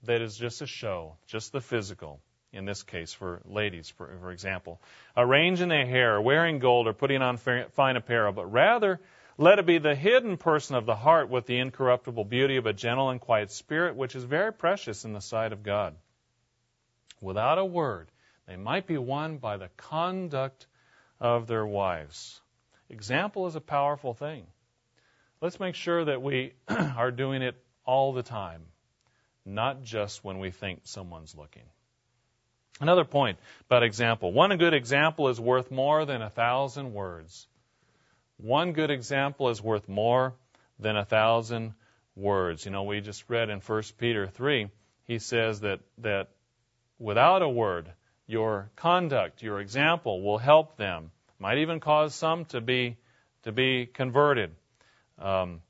[0.04, 2.20] that is just a show, just the physical.
[2.52, 4.80] In this case, for ladies, for, for example,
[5.18, 9.00] arranging their hair, wearing gold, or putting on fine apparel, but rather
[9.38, 12.74] let it be the hidden person of the heart with the incorruptible beauty of a
[12.74, 15.96] gentle and quiet spirit, which is very precious in the sight of God.
[17.24, 18.12] Without a word,
[18.48, 20.68] they might be won by the conduct
[21.20, 22.42] of their wives.
[22.90, 24.46] Example is a powerful thing
[25.44, 27.56] let's make sure that we are doing it
[27.86, 28.62] all the time,
[29.46, 31.66] not just when we think someone's looking.
[32.80, 34.32] Another point about example.
[34.32, 37.46] One good example is worth more than a thousand words.
[38.38, 40.34] One good example is worth more
[40.80, 41.74] than a thousand
[42.16, 42.66] words.
[42.66, 44.70] You know, we just read in 1 Peter 3,
[45.06, 46.30] he says that, that
[47.04, 47.92] without a word,
[48.28, 51.12] your conduct, your example will help them.
[51.38, 52.96] Might even cause some to be,
[53.44, 54.52] to be converted.
[55.20, 55.62] Um,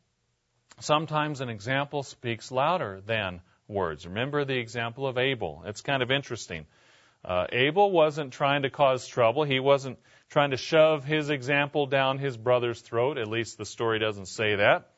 [0.79, 4.05] sometimes an example speaks louder than words.
[4.05, 5.63] Remember the example of Abel.
[5.65, 6.67] It's kind of interesting.
[7.25, 9.43] Uh, Abel wasn't trying to cause trouble.
[9.43, 9.97] He wasn't
[10.29, 13.17] trying to shove his example down his brother's throat.
[13.17, 14.91] At least the story doesn't say that.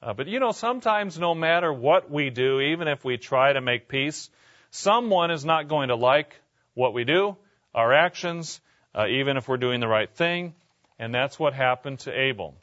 [0.00, 3.60] Uh, but you know, sometimes no matter what we do, even if we try to
[3.60, 4.30] make peace,
[4.74, 6.34] someone is not going to like
[6.74, 7.36] what we do,
[7.74, 8.60] our actions,
[8.94, 10.54] uh, even if we're doing the right thing.
[10.98, 12.54] And that's what happened to Abel.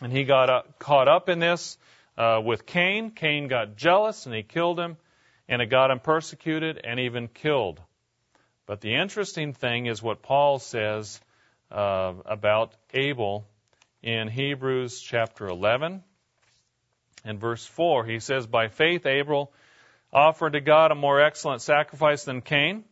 [0.00, 1.76] And he got uh, caught up in this
[2.16, 3.10] uh, with Cain.
[3.10, 4.96] Cain got jealous and he killed him,
[5.48, 7.80] and it got him persecuted and even killed.
[8.66, 11.20] But the interesting thing is what Paul says
[11.70, 13.46] uh, about Abel
[14.02, 16.02] in Hebrews chapter 11
[17.24, 18.04] and verse 4.
[18.06, 19.52] He says, By faith Abel
[20.12, 22.84] offered to God a more excellent sacrifice than Cain,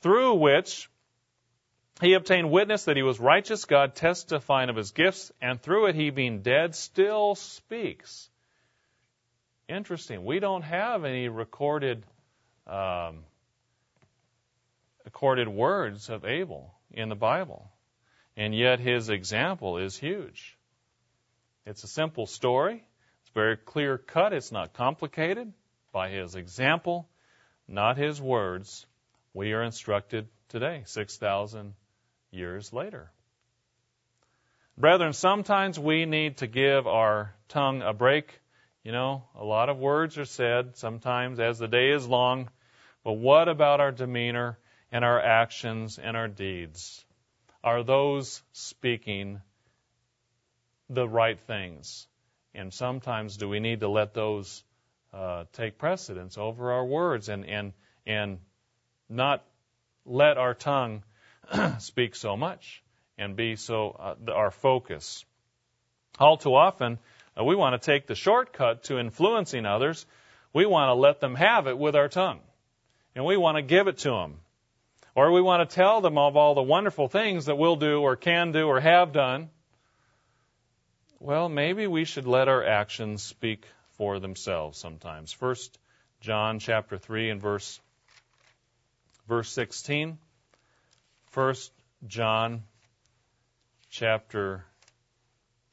[0.00, 0.88] through which
[2.00, 5.94] he obtained witness that he was righteous, God testifying of his gifts, and through it
[5.94, 8.30] he, being dead, still speaks.
[9.68, 10.24] Interesting.
[10.24, 12.04] We don't have any recorded
[12.66, 13.24] um,
[15.04, 17.70] recorded words of Abel in the Bible,
[18.36, 20.56] and yet his example is huge.
[21.66, 22.82] It's a simple story.
[23.22, 24.32] It's very clear cut.
[24.32, 25.52] It's not complicated.
[25.92, 27.08] By his example,
[27.66, 28.86] not his words,
[29.34, 31.74] we are instructed today, 6,000
[32.30, 33.10] years later.
[34.76, 38.40] Brethren, sometimes we need to give our tongue a break.
[38.82, 42.48] You know, a lot of words are said sometimes as the day is long,
[43.04, 44.58] but what about our demeanor
[44.90, 47.04] and our actions and our deeds?
[47.62, 49.42] Are those speaking
[50.88, 52.06] the right things?
[52.54, 54.64] And sometimes do we need to let those
[55.12, 57.72] uh, take precedence over our words and, and,
[58.06, 58.38] and
[59.08, 59.44] not
[60.04, 61.02] let our tongue
[61.78, 62.82] speak so much
[63.18, 65.24] and be so uh, our focus.
[66.18, 66.98] All too often,
[67.38, 70.06] uh, we want to take the shortcut to influencing others.
[70.52, 72.40] We want to let them have it with our tongue.
[73.14, 74.40] And we want to give it to them.
[75.14, 78.16] Or we want to tell them of all the wonderful things that we'll do or
[78.16, 79.50] can do or have done.
[81.18, 83.66] Well, maybe we should let our actions speak
[84.00, 85.30] for themselves sometimes.
[85.30, 85.78] First
[86.22, 87.78] John chapter 3 and verse
[89.28, 90.16] verse 16.
[91.32, 91.70] First
[92.06, 92.62] John
[93.90, 94.64] chapter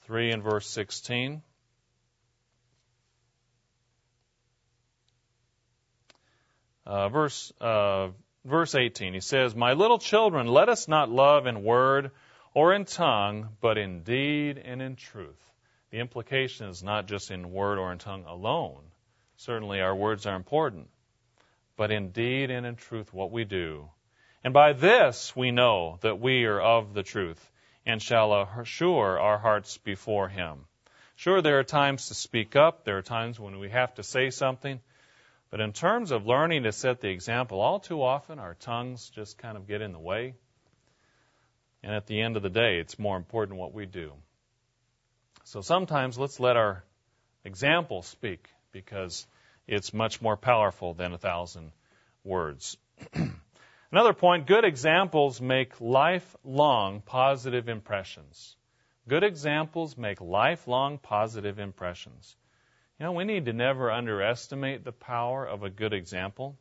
[0.07, 1.41] 3 and verse 16.
[6.86, 8.09] Uh, verse uh,
[8.43, 12.11] verse 18, he says, "My little children, let us not love in word
[12.53, 15.46] or in tongue, but in deed and in truth."
[15.91, 18.83] The implication is not just in word or in tongue alone.
[19.38, 20.89] Certainly, our words are important,
[21.77, 23.89] but in deed and in truth, what we do.
[24.43, 27.51] And by this we know that we are of the truth,
[27.85, 30.65] and shall assure our hearts before Him.
[31.15, 32.83] Sure, there are times to speak up.
[32.83, 34.79] There are times when we have to say something.
[35.49, 39.38] But in terms of learning to set the example, all too often our tongues just
[39.38, 40.35] kind of get in the way.
[41.81, 44.11] And at the end of the day, it's more important what we do.
[45.47, 46.83] So sometimes let's let our
[47.45, 49.25] example speak because
[49.65, 51.71] it's much more powerful than a thousand
[52.25, 52.75] words.
[53.93, 58.57] Another point good examples make lifelong positive impressions.
[59.07, 62.35] Good examples make lifelong positive impressions.
[62.99, 66.57] You know, we need to never underestimate the power of a good example.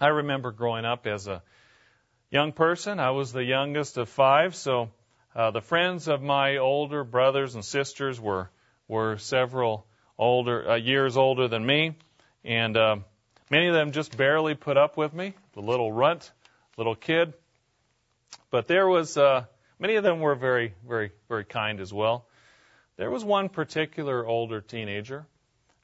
[0.00, 1.40] I remember growing up as a
[2.32, 2.98] young person.
[2.98, 4.90] I was the youngest of five, so
[5.34, 8.50] uh, the friends of my older brothers and sisters were
[8.88, 9.86] were several
[10.18, 11.96] older uh, years older than me,
[12.44, 12.96] and uh,
[13.50, 16.32] many of them just barely put up with me, the little runt,
[16.76, 17.32] little kid.
[18.50, 19.44] But there was uh,
[19.78, 22.26] many of them were very, very, very kind as well.
[22.96, 25.24] There was one particular older teenager,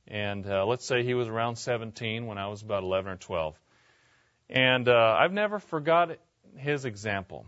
[0.09, 3.59] and uh, let's say he was around 17 when I was about 11 or 12.
[4.51, 6.19] And uh, I've never forgot
[6.57, 7.47] his example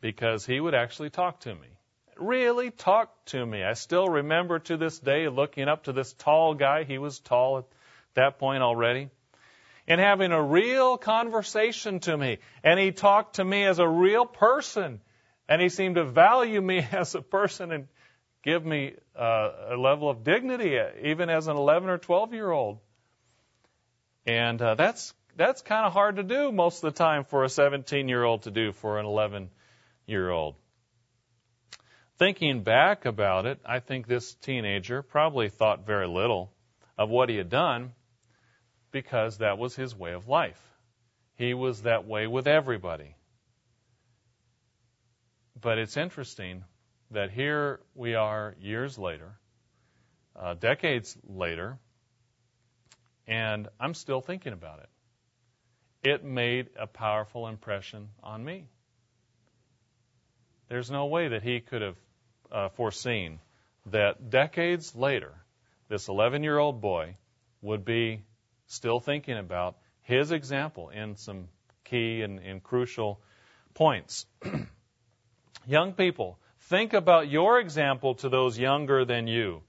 [0.00, 1.68] because he would actually talk to me.
[2.16, 3.62] Really talk to me.
[3.62, 6.84] I still remember to this day looking up to this tall guy.
[6.84, 7.64] He was tall at
[8.14, 9.10] that point already.
[9.86, 12.38] And having a real conversation to me.
[12.62, 15.00] And he talked to me as a real person.
[15.48, 17.88] And he seemed to value me as a person and
[18.42, 22.78] give me uh, a level of dignity, even as an 11 or 12 year old.
[24.26, 27.48] And uh, that's that's kind of hard to do most of the time for a
[27.48, 29.50] 17 year old to do for an 11
[30.08, 30.56] year old.
[32.18, 36.52] Thinking back about it, I think this teenager probably thought very little
[36.96, 37.92] of what he had done
[38.90, 40.60] because that was his way of life.
[41.36, 43.14] He was that way with everybody.
[45.60, 46.64] But it's interesting
[47.12, 49.38] that here we are years later,
[50.34, 51.78] uh, decades later,
[53.26, 54.88] and I'm still thinking about it.
[56.08, 58.66] It made a powerful impression on me.
[60.68, 61.96] There's no way that he could have
[62.50, 63.40] uh, foreseen
[63.86, 65.34] that decades later,
[65.88, 67.16] this 11 year old boy
[67.62, 68.22] would be
[68.66, 71.48] still thinking about his example in some
[71.84, 73.20] key and, and crucial
[73.74, 74.26] points.
[75.66, 76.38] Young people,
[76.68, 79.62] Think about your example to those younger than you.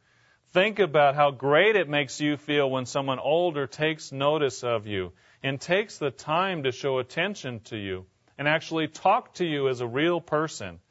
[0.52, 5.14] Think about how great it makes you feel when someone older takes notice of you
[5.42, 8.06] and takes the time to show attention to you
[8.38, 10.82] and actually talk to you as a real person.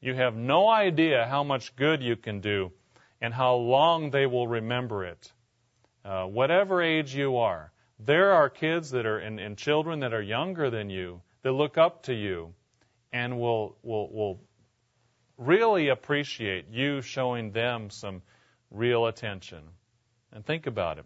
[0.00, 2.72] You have no idea how much good you can do
[3.20, 5.32] and how long they will remember it.
[6.04, 10.22] Uh, whatever age you are, there are kids that are and, and children that are
[10.22, 12.54] younger than you that look up to you
[13.12, 14.40] and will will will
[15.36, 18.22] really appreciate you showing them some
[18.70, 19.62] real attention.
[20.32, 21.04] And think about it.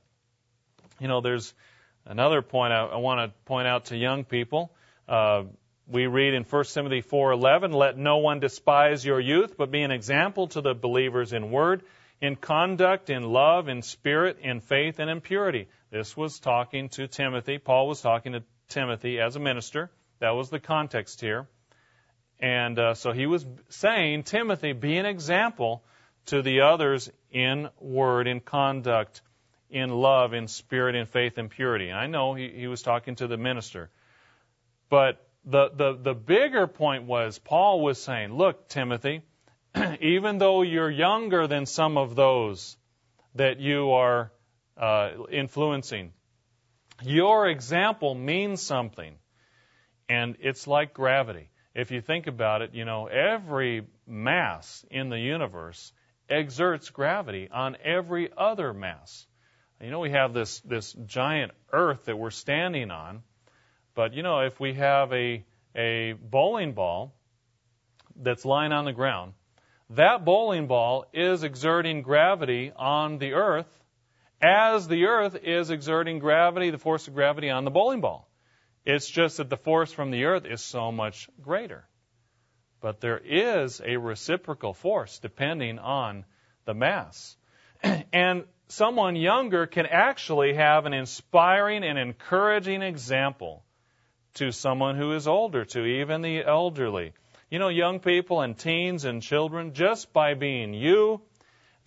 [1.00, 1.54] You know, there's
[2.04, 4.72] another point I, I want to point out to young people.
[5.08, 5.44] Uh,
[5.86, 9.90] we read in 1 Timothy 4:11, "Let no one despise your youth, but be an
[9.90, 11.82] example to the believers in word,
[12.20, 17.06] in conduct, in love, in spirit, in faith, and in purity." This was talking to
[17.06, 17.58] Timothy.
[17.58, 19.90] Paul was talking to Timothy as a minister.
[20.20, 21.46] That was the context here.
[22.40, 25.84] And uh, so he was saying, Timothy, be an example
[26.26, 29.20] to the others in word, in conduct,
[29.70, 31.92] in love, in spirit, in faith, and purity.
[31.92, 33.90] I know he, he was talking to the minister.
[34.88, 39.22] But the, the, the bigger point was Paul was saying, look, Timothy,
[40.00, 42.76] even though you're younger than some of those
[43.34, 44.32] that you are
[44.76, 46.12] uh, influencing,
[47.02, 49.16] your example means something.
[50.08, 55.18] And it's like gravity if you think about it, you know, every mass in the
[55.18, 55.92] universe
[56.28, 59.26] exerts gravity on every other mass.
[59.80, 63.22] You know, we have this, this giant Earth that we're standing on,
[63.94, 67.14] but you know, if we have a, a bowling ball
[68.16, 69.34] that's lying on the ground,
[69.90, 73.66] that bowling ball is exerting gravity on the Earth
[74.40, 78.28] as the Earth is exerting gravity, the force of gravity on the bowling ball.
[78.84, 81.88] It's just that the force from the earth is so much greater.
[82.80, 86.26] But there is a reciprocal force depending on
[86.66, 87.36] the mass.
[88.12, 93.63] and someone younger can actually have an inspiring and encouraging example
[94.34, 97.12] to someone who is older, to even the elderly.
[97.50, 101.20] You know, young people and teens and children, just by being you,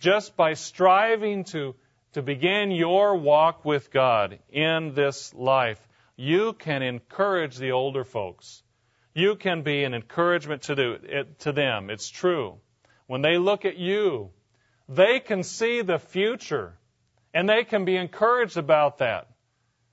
[0.00, 1.74] just by striving to,
[2.12, 5.80] to begin your walk with God in this life,
[6.16, 8.62] you can encourage the older folks.
[9.14, 11.90] You can be an encouragement to, the, to them.
[11.90, 12.58] It's true.
[13.06, 14.30] When they look at you,
[14.88, 16.78] they can see the future
[17.34, 19.28] and they can be encouraged about that.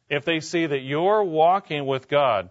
[0.09, 2.49] If they see that you're walking with God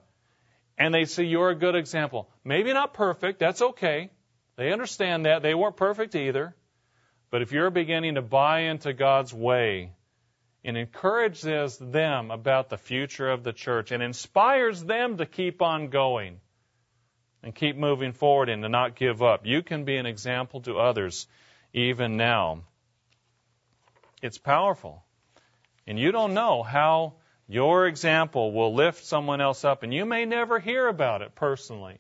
[0.77, 2.29] and they see you're a good example.
[2.45, 4.11] Maybe not perfect, that's okay.
[4.57, 5.43] They understand that.
[5.43, 6.55] They weren't perfect either.
[7.31, 9.93] But if you're beginning to buy into God's way
[10.65, 15.89] and encourages them about the future of the church and inspires them to keep on
[15.89, 16.41] going
[17.43, 20.79] and keep moving forward and to not give up, you can be an example to
[20.79, 21.27] others
[21.73, 22.63] even now.
[24.23, 25.05] It's powerful.
[25.87, 27.15] And you don't know how
[27.49, 31.99] your example will lift someone else up, and you may never hear about it personally.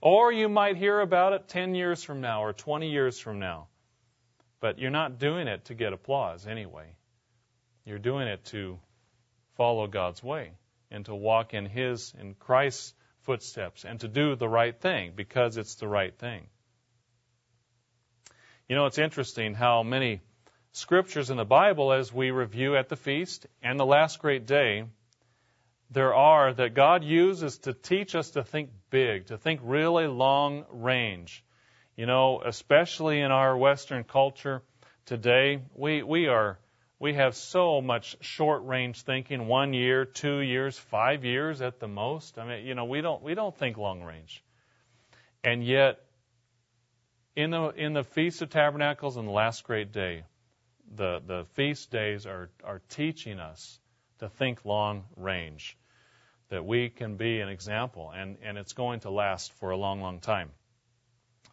[0.00, 3.68] Or you might hear about it 10 years from now or 20 years from now.
[4.60, 6.96] But you're not doing it to get applause anyway.
[7.84, 8.78] You're doing it to
[9.56, 10.52] follow God's way
[10.90, 15.56] and to walk in His, in Christ's footsteps and to do the right thing because
[15.56, 16.46] it's the right thing.
[18.68, 20.20] You know, it's interesting how many
[20.72, 24.84] scriptures in the Bible, as we review at the feast and the last great day,
[25.90, 30.64] there are that God uses to teach us to think big, to think really long
[30.70, 31.44] range.
[31.96, 34.62] You know, especially in our Western culture
[35.04, 36.58] today, we, we are
[36.98, 41.88] we have so much short range thinking, one year, two years, five years at the
[41.88, 42.38] most.
[42.38, 44.42] I mean, you know, we don't we don't think long range.
[45.42, 45.98] And yet
[47.34, 50.22] in the in the Feast of Tabernacles and the last great day,
[50.94, 53.78] the, the feast days are, are teaching us
[54.18, 55.76] to think long range,
[56.50, 60.00] that we can be an example, and, and it's going to last for a long,
[60.00, 60.50] long time.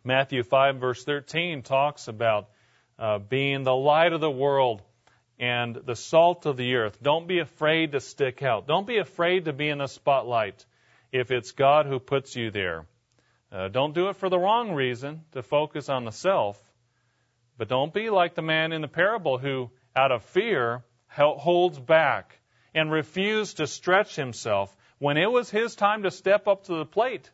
[0.04, 2.50] Matthew 5, verse 13, talks about
[2.98, 4.82] uh, being the light of the world
[5.40, 7.02] and the salt of the earth.
[7.02, 8.68] Don't be afraid to stick out.
[8.68, 10.66] Don't be afraid to be in the spotlight
[11.12, 12.86] if it's God who puts you there.
[13.52, 16.62] Uh, don't do it for the wrong reason, to focus on the self.
[17.60, 22.40] But don't be like the man in the parable who, out of fear, holds back
[22.74, 26.86] and refused to stretch himself when it was his time to step up to the
[26.86, 27.30] plate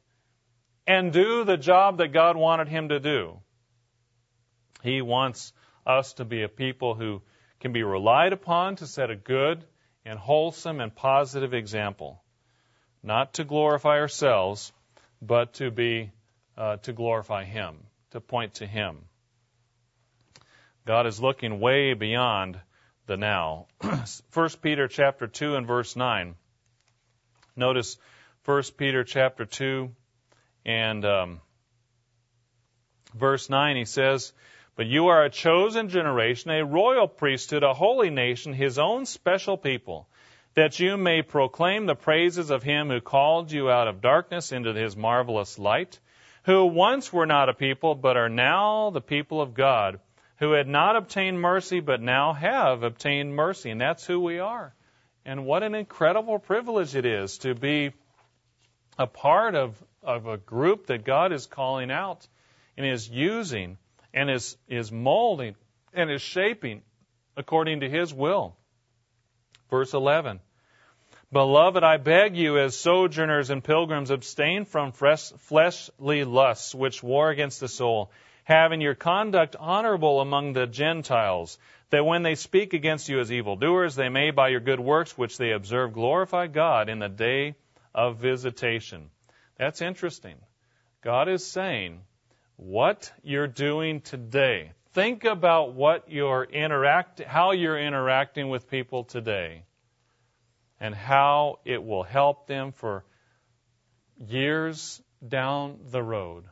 [0.87, 3.39] and do the job that God wanted him to do.
[4.81, 5.53] He wants
[5.85, 7.21] us to be a people who
[7.59, 9.63] can be relied upon to set a good
[10.05, 12.23] and wholesome and positive example,
[13.03, 14.73] not to glorify ourselves,
[15.21, 16.11] but to be
[16.57, 17.75] uh, to glorify Him,
[18.09, 19.07] to point to Him.
[20.85, 22.59] God is looking way beyond
[23.07, 23.67] the now.
[24.33, 26.35] 1 Peter chapter 2 and verse 9.
[27.55, 27.97] Notice
[28.45, 29.89] 1 Peter chapter 2
[30.65, 31.41] and um,
[33.15, 33.77] verse 9.
[33.77, 34.33] He says,
[34.75, 39.57] but you are a chosen generation, a royal priesthood, a holy nation, his own special
[39.57, 40.07] people,
[40.53, 44.73] that you may proclaim the praises of him who called you out of darkness into
[44.73, 45.99] his marvelous light,
[46.43, 49.99] who once were not a people, but are now the people of God,
[50.37, 53.69] who had not obtained mercy, but now have obtained mercy.
[53.69, 54.73] And that's who we are.
[55.25, 57.93] And what an incredible privilege it is to be
[58.97, 62.27] a part of, of a group that God is calling out
[62.77, 63.77] and is using
[64.13, 65.55] and is, is molding
[65.93, 66.81] and is shaping
[67.35, 68.55] according to his will.
[69.69, 70.39] Verse 11.
[71.31, 77.59] Beloved, I beg you, as sojourners and pilgrims, abstain from fleshly lusts which war against
[77.59, 78.11] the soul,
[78.45, 83.95] having your conduct honorable among the Gentiles, that when they speak against you as evildoers,
[83.95, 87.55] they may by your good works which they observe glorify God in the day
[87.93, 89.09] of visitation.
[89.57, 90.35] That's interesting.
[91.01, 92.01] God is saying,
[92.57, 94.71] what you're doing today.
[94.93, 99.63] Think about what you're interact, how you're interacting with people today,
[100.79, 103.03] and how it will help them for
[104.17, 106.45] years down the road.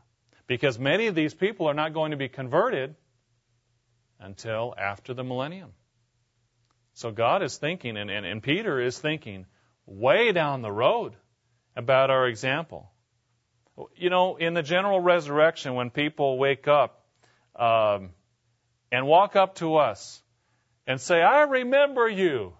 [0.47, 2.95] Because many of these people are not going to be converted
[4.19, 5.71] until after the millennium.
[6.93, 9.45] So God is thinking, and, and, and Peter is thinking
[9.85, 11.13] way down the road
[11.75, 12.91] about our example.
[13.95, 17.03] You know, in the general resurrection, when people wake up
[17.55, 18.11] um,
[18.91, 20.21] and walk up to us
[20.85, 22.53] and say, I remember you,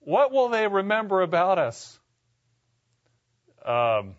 [0.00, 1.98] what will they remember about us?
[3.64, 4.14] um,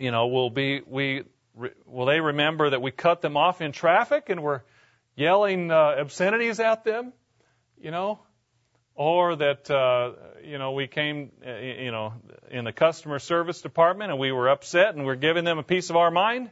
[0.00, 1.24] you know, will be we
[1.86, 4.62] will they remember that we cut them off in traffic and we're
[5.14, 7.12] yelling uh, obscenities at them,
[7.78, 8.18] you know,
[8.94, 12.14] or that uh, you know we came uh, you know
[12.50, 15.90] in the customer service department and we were upset and we're giving them a piece
[15.90, 16.50] of our mind,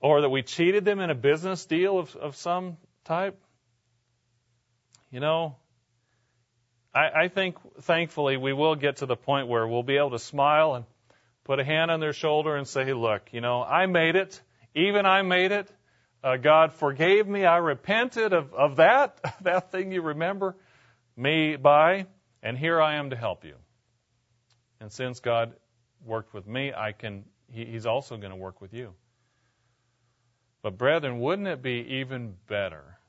[0.00, 3.38] or that we cheated them in a business deal of, of some type.
[5.12, 5.56] You know,
[6.94, 10.18] I, I think thankfully we will get to the point where we'll be able to
[10.18, 10.84] smile and
[11.44, 14.40] put a hand on their shoulder and say, look, you know, I made it.
[14.74, 15.70] Even I made it.
[16.22, 17.44] Uh, God forgave me.
[17.44, 20.56] I repented of, of that, that thing you remember
[21.16, 22.06] me by,
[22.42, 23.54] and here I am to help you.
[24.80, 25.54] And since God
[26.04, 28.94] worked with me, I can, he, He's also going to work with you.
[30.62, 32.99] But brethren, wouldn't it be even better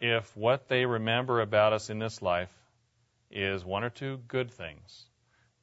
[0.00, 2.52] if what they remember about us in this life
[3.30, 5.06] is one or two good things?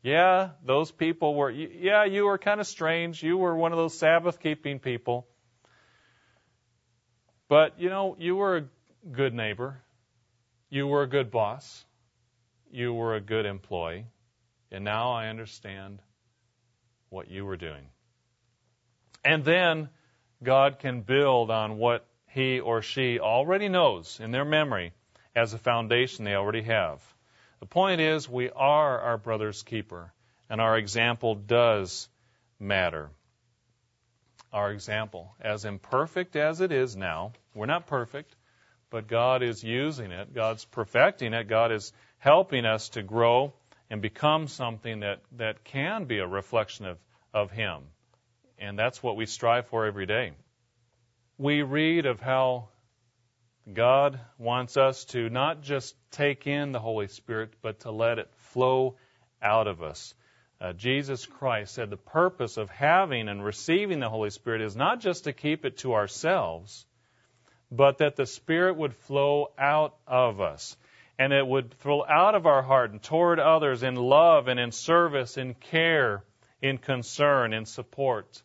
[0.04, 3.22] Yeah, those people were, yeah, you were kind of strange.
[3.22, 5.28] You were one of those Sabbath keeping people.
[7.50, 8.66] But, you know, you were a
[9.12, 9.82] good neighbor.
[10.70, 11.84] You were a good boss.
[12.72, 14.06] You were a good employee.
[14.72, 16.00] And now I understand
[17.10, 17.88] what you were doing.
[19.24, 19.90] And then
[20.44, 22.06] God can build on what
[22.38, 24.94] he or she already knows in their memory
[25.36, 27.02] as a foundation they already have.
[27.60, 30.14] The point is, we are our brother's keeper,
[30.48, 32.08] and our example does
[32.60, 33.10] matter.
[34.54, 38.36] Our example, as imperfect as it is now, we're not perfect,
[38.92, 43.52] but God is using it, God's perfecting it, God is helping us to grow
[43.90, 47.00] and become something that, that can be a reflection of,
[47.34, 47.82] of Him.
[48.60, 50.34] And that's what we strive for every day.
[51.40, 52.70] We read of how
[53.72, 58.34] God wants us to not just take in the Holy Spirit, but to let it
[58.38, 58.96] flow
[59.40, 60.16] out of us.
[60.60, 65.00] Uh, Jesus Christ said the purpose of having and receiving the Holy Spirit is not
[65.00, 66.88] just to keep it to ourselves,
[67.72, 70.76] but that the Spirit would flow out of us.
[71.20, 74.72] And it would flow out of our heart and toward others in love and in
[74.72, 76.24] service, in care,
[76.64, 78.42] in concern, in support,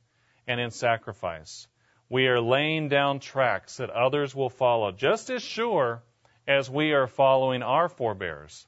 [0.47, 1.69] and in sacrifice
[2.13, 6.03] we are laying down tracks that others will follow just as sure
[6.47, 8.67] as we are following our forebears.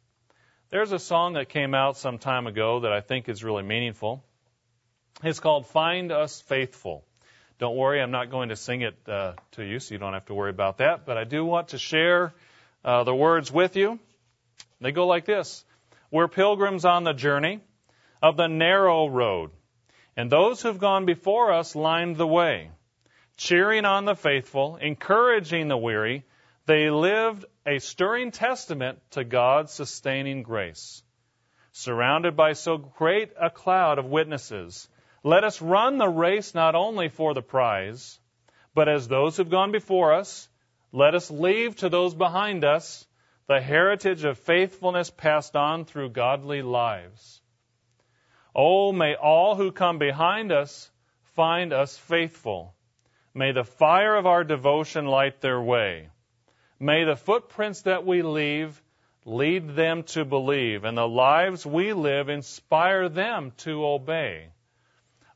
[0.70, 4.24] There's a song that came out some time ago that I think is really meaningful.
[5.22, 7.04] It's called Find Us Faithful.
[7.58, 10.24] Don't worry, I'm not going to sing it uh, to you, so you don't have
[10.26, 11.04] to worry about that.
[11.04, 12.32] But I do want to share
[12.82, 13.98] uh, the words with you.
[14.80, 15.66] They go like this
[16.10, 17.60] We're pilgrims on the journey
[18.22, 19.50] of the narrow road,
[20.16, 22.70] and those who've gone before us lined the way
[23.36, 26.24] cheering on the faithful, encouraging the weary,
[26.66, 31.02] they lived a stirring testament to God's sustaining grace.
[31.72, 34.88] Surrounded by so great a cloud of witnesses,
[35.22, 38.18] let us run the race not only for the prize,
[38.74, 40.48] but as those who've gone before us,
[40.92, 43.06] let us leave to those behind us
[43.46, 47.42] the heritage of faithfulness passed on through godly lives.
[48.54, 50.90] Oh, may all who come behind us
[51.34, 52.74] find us faithful
[53.34, 56.08] May the fire of our devotion light their way.
[56.78, 58.80] May the footprints that we leave
[59.24, 64.50] lead them to believe, and the lives we live inspire them to obey.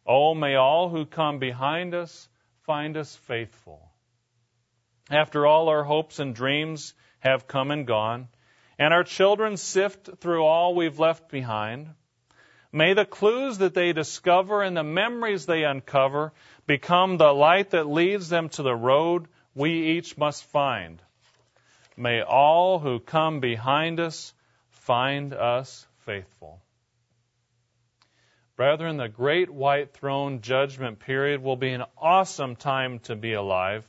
[0.06, 2.28] Oh, may all who come behind us
[2.62, 3.90] find us faithful.
[5.10, 8.28] After all our hopes and dreams have come and gone,
[8.78, 11.88] and our children sift through all we've left behind,
[12.72, 16.32] may the clues that they discover and the memories they uncover
[16.66, 21.02] become the light that leads them to the road we each must find.
[21.96, 24.32] May all who come behind us
[24.70, 26.60] find us faithful.
[28.56, 33.84] Brethren, the great white throne judgment period will be an awesome time to be alive.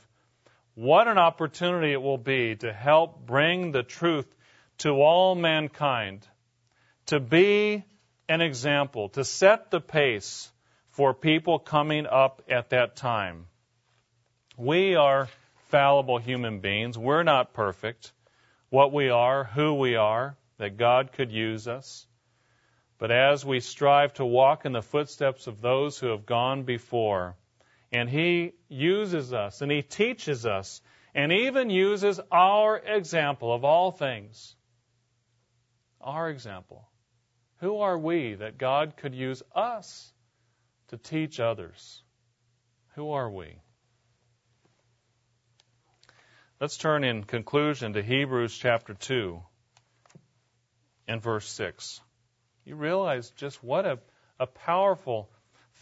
[0.74, 4.32] What an opportunity it will be to help bring the truth
[4.78, 6.26] to all mankind,
[7.06, 7.84] to be
[8.30, 10.52] an example, to set the pace
[10.90, 13.46] for people coming up at that time.
[14.56, 15.28] We are
[15.70, 16.96] fallible human beings.
[16.96, 18.12] We're not perfect.
[18.68, 22.06] What we are, who we are, that God could use us.
[22.98, 27.34] But as we strive to walk in the footsteps of those who have gone before,
[27.90, 30.82] and He uses us and He teaches us
[31.16, 34.54] and even uses our example of all things.
[36.00, 36.89] Our example.
[37.60, 40.12] Who are we that God could use us
[40.90, 42.02] to teach others.
[42.94, 43.54] Who are we?
[46.60, 49.40] Let's turn in conclusion to Hebrews chapter 2
[51.06, 52.00] and verse 6.
[52.64, 54.00] You realize just what a,
[54.40, 55.30] a powerful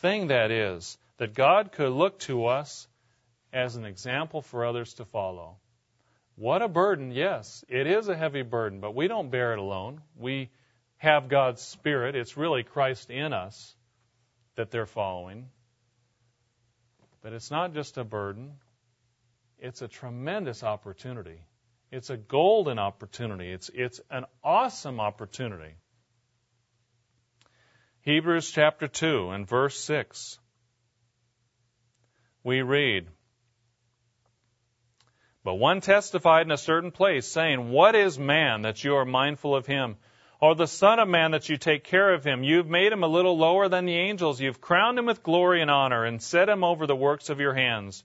[0.03, 2.87] thing that is, that God could look to us
[3.51, 5.57] as an example for others to follow.
[6.37, 10.03] What a burden, yes, it is a heavy burden, but we don't bear it alone.
[10.17, 10.51] We
[10.99, 12.15] have God's Spirit.
[12.15, 13.75] It's really Christ in us
[14.57, 15.49] that they're following.
[17.23, 18.53] But it's not just a burden,
[19.59, 21.41] it's a tremendous opportunity.
[21.91, 23.51] It's a golden opportunity.
[23.51, 25.75] It's, it's an awesome opportunity.
[28.03, 30.39] Hebrews chapter 2 and verse 6.
[32.45, 33.09] We read,
[35.45, 39.57] But one testified in a certain place, saying, What is man that you are mindful
[39.57, 39.97] of him?
[40.41, 42.45] Or the Son of Man that you take care of him?
[42.45, 44.41] You've made him a little lower than the angels.
[44.41, 47.55] You've crowned him with glory and honor and set him over the works of your
[47.55, 48.05] hands.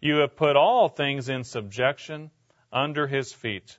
[0.00, 2.30] You have put all things in subjection
[2.72, 3.78] under his feet.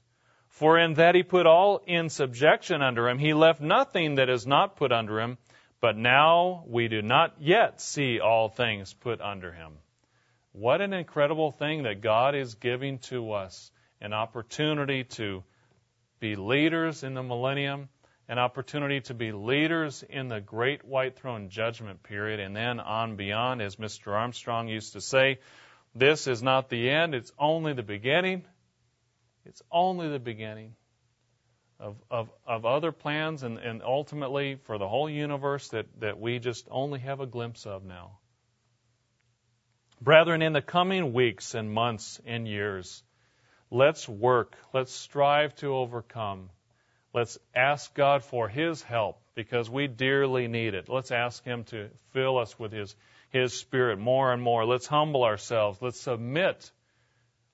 [0.50, 4.46] For in that he put all in subjection under him, he left nothing that is
[4.46, 5.40] not put under him.
[5.80, 9.74] But now we do not yet see all things put under him.
[10.52, 13.72] What an incredible thing that God is giving to us
[14.02, 15.44] an opportunity to
[16.20, 17.90] be leaders in the millennium,
[18.28, 23.16] an opportunity to be leaders in the great white throne judgment period, and then on
[23.16, 24.14] beyond, as Mr.
[24.14, 25.40] Armstrong used to say,
[25.96, 28.44] this is not the end, it's only the beginning.
[29.46, 30.76] It's only the beginning
[31.80, 36.40] of, of, of other plans and, and ultimately for the whole universe that, that we
[36.40, 38.18] just only have a glimpse of now.
[40.02, 43.04] Brethren, in the coming weeks and months and years,
[43.70, 46.50] let's work, let's strive to overcome.
[47.14, 50.90] Let's ask God for His help because we dearly need it.
[50.90, 52.96] Let's ask Him to fill us with His,
[53.30, 54.66] His Spirit more and more.
[54.66, 55.82] Let's humble ourselves.
[55.82, 56.72] Let's submit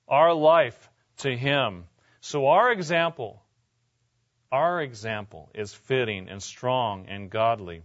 [0.08, 1.86] our life to Him.
[2.22, 3.42] So our example,
[4.52, 7.84] our example is fitting and strong and godly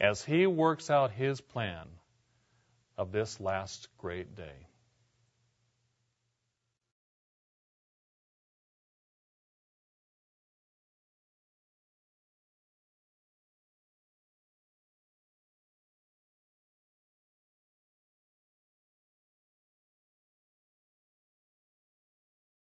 [0.00, 1.86] as He works out His plan
[2.96, 4.66] of this last great day.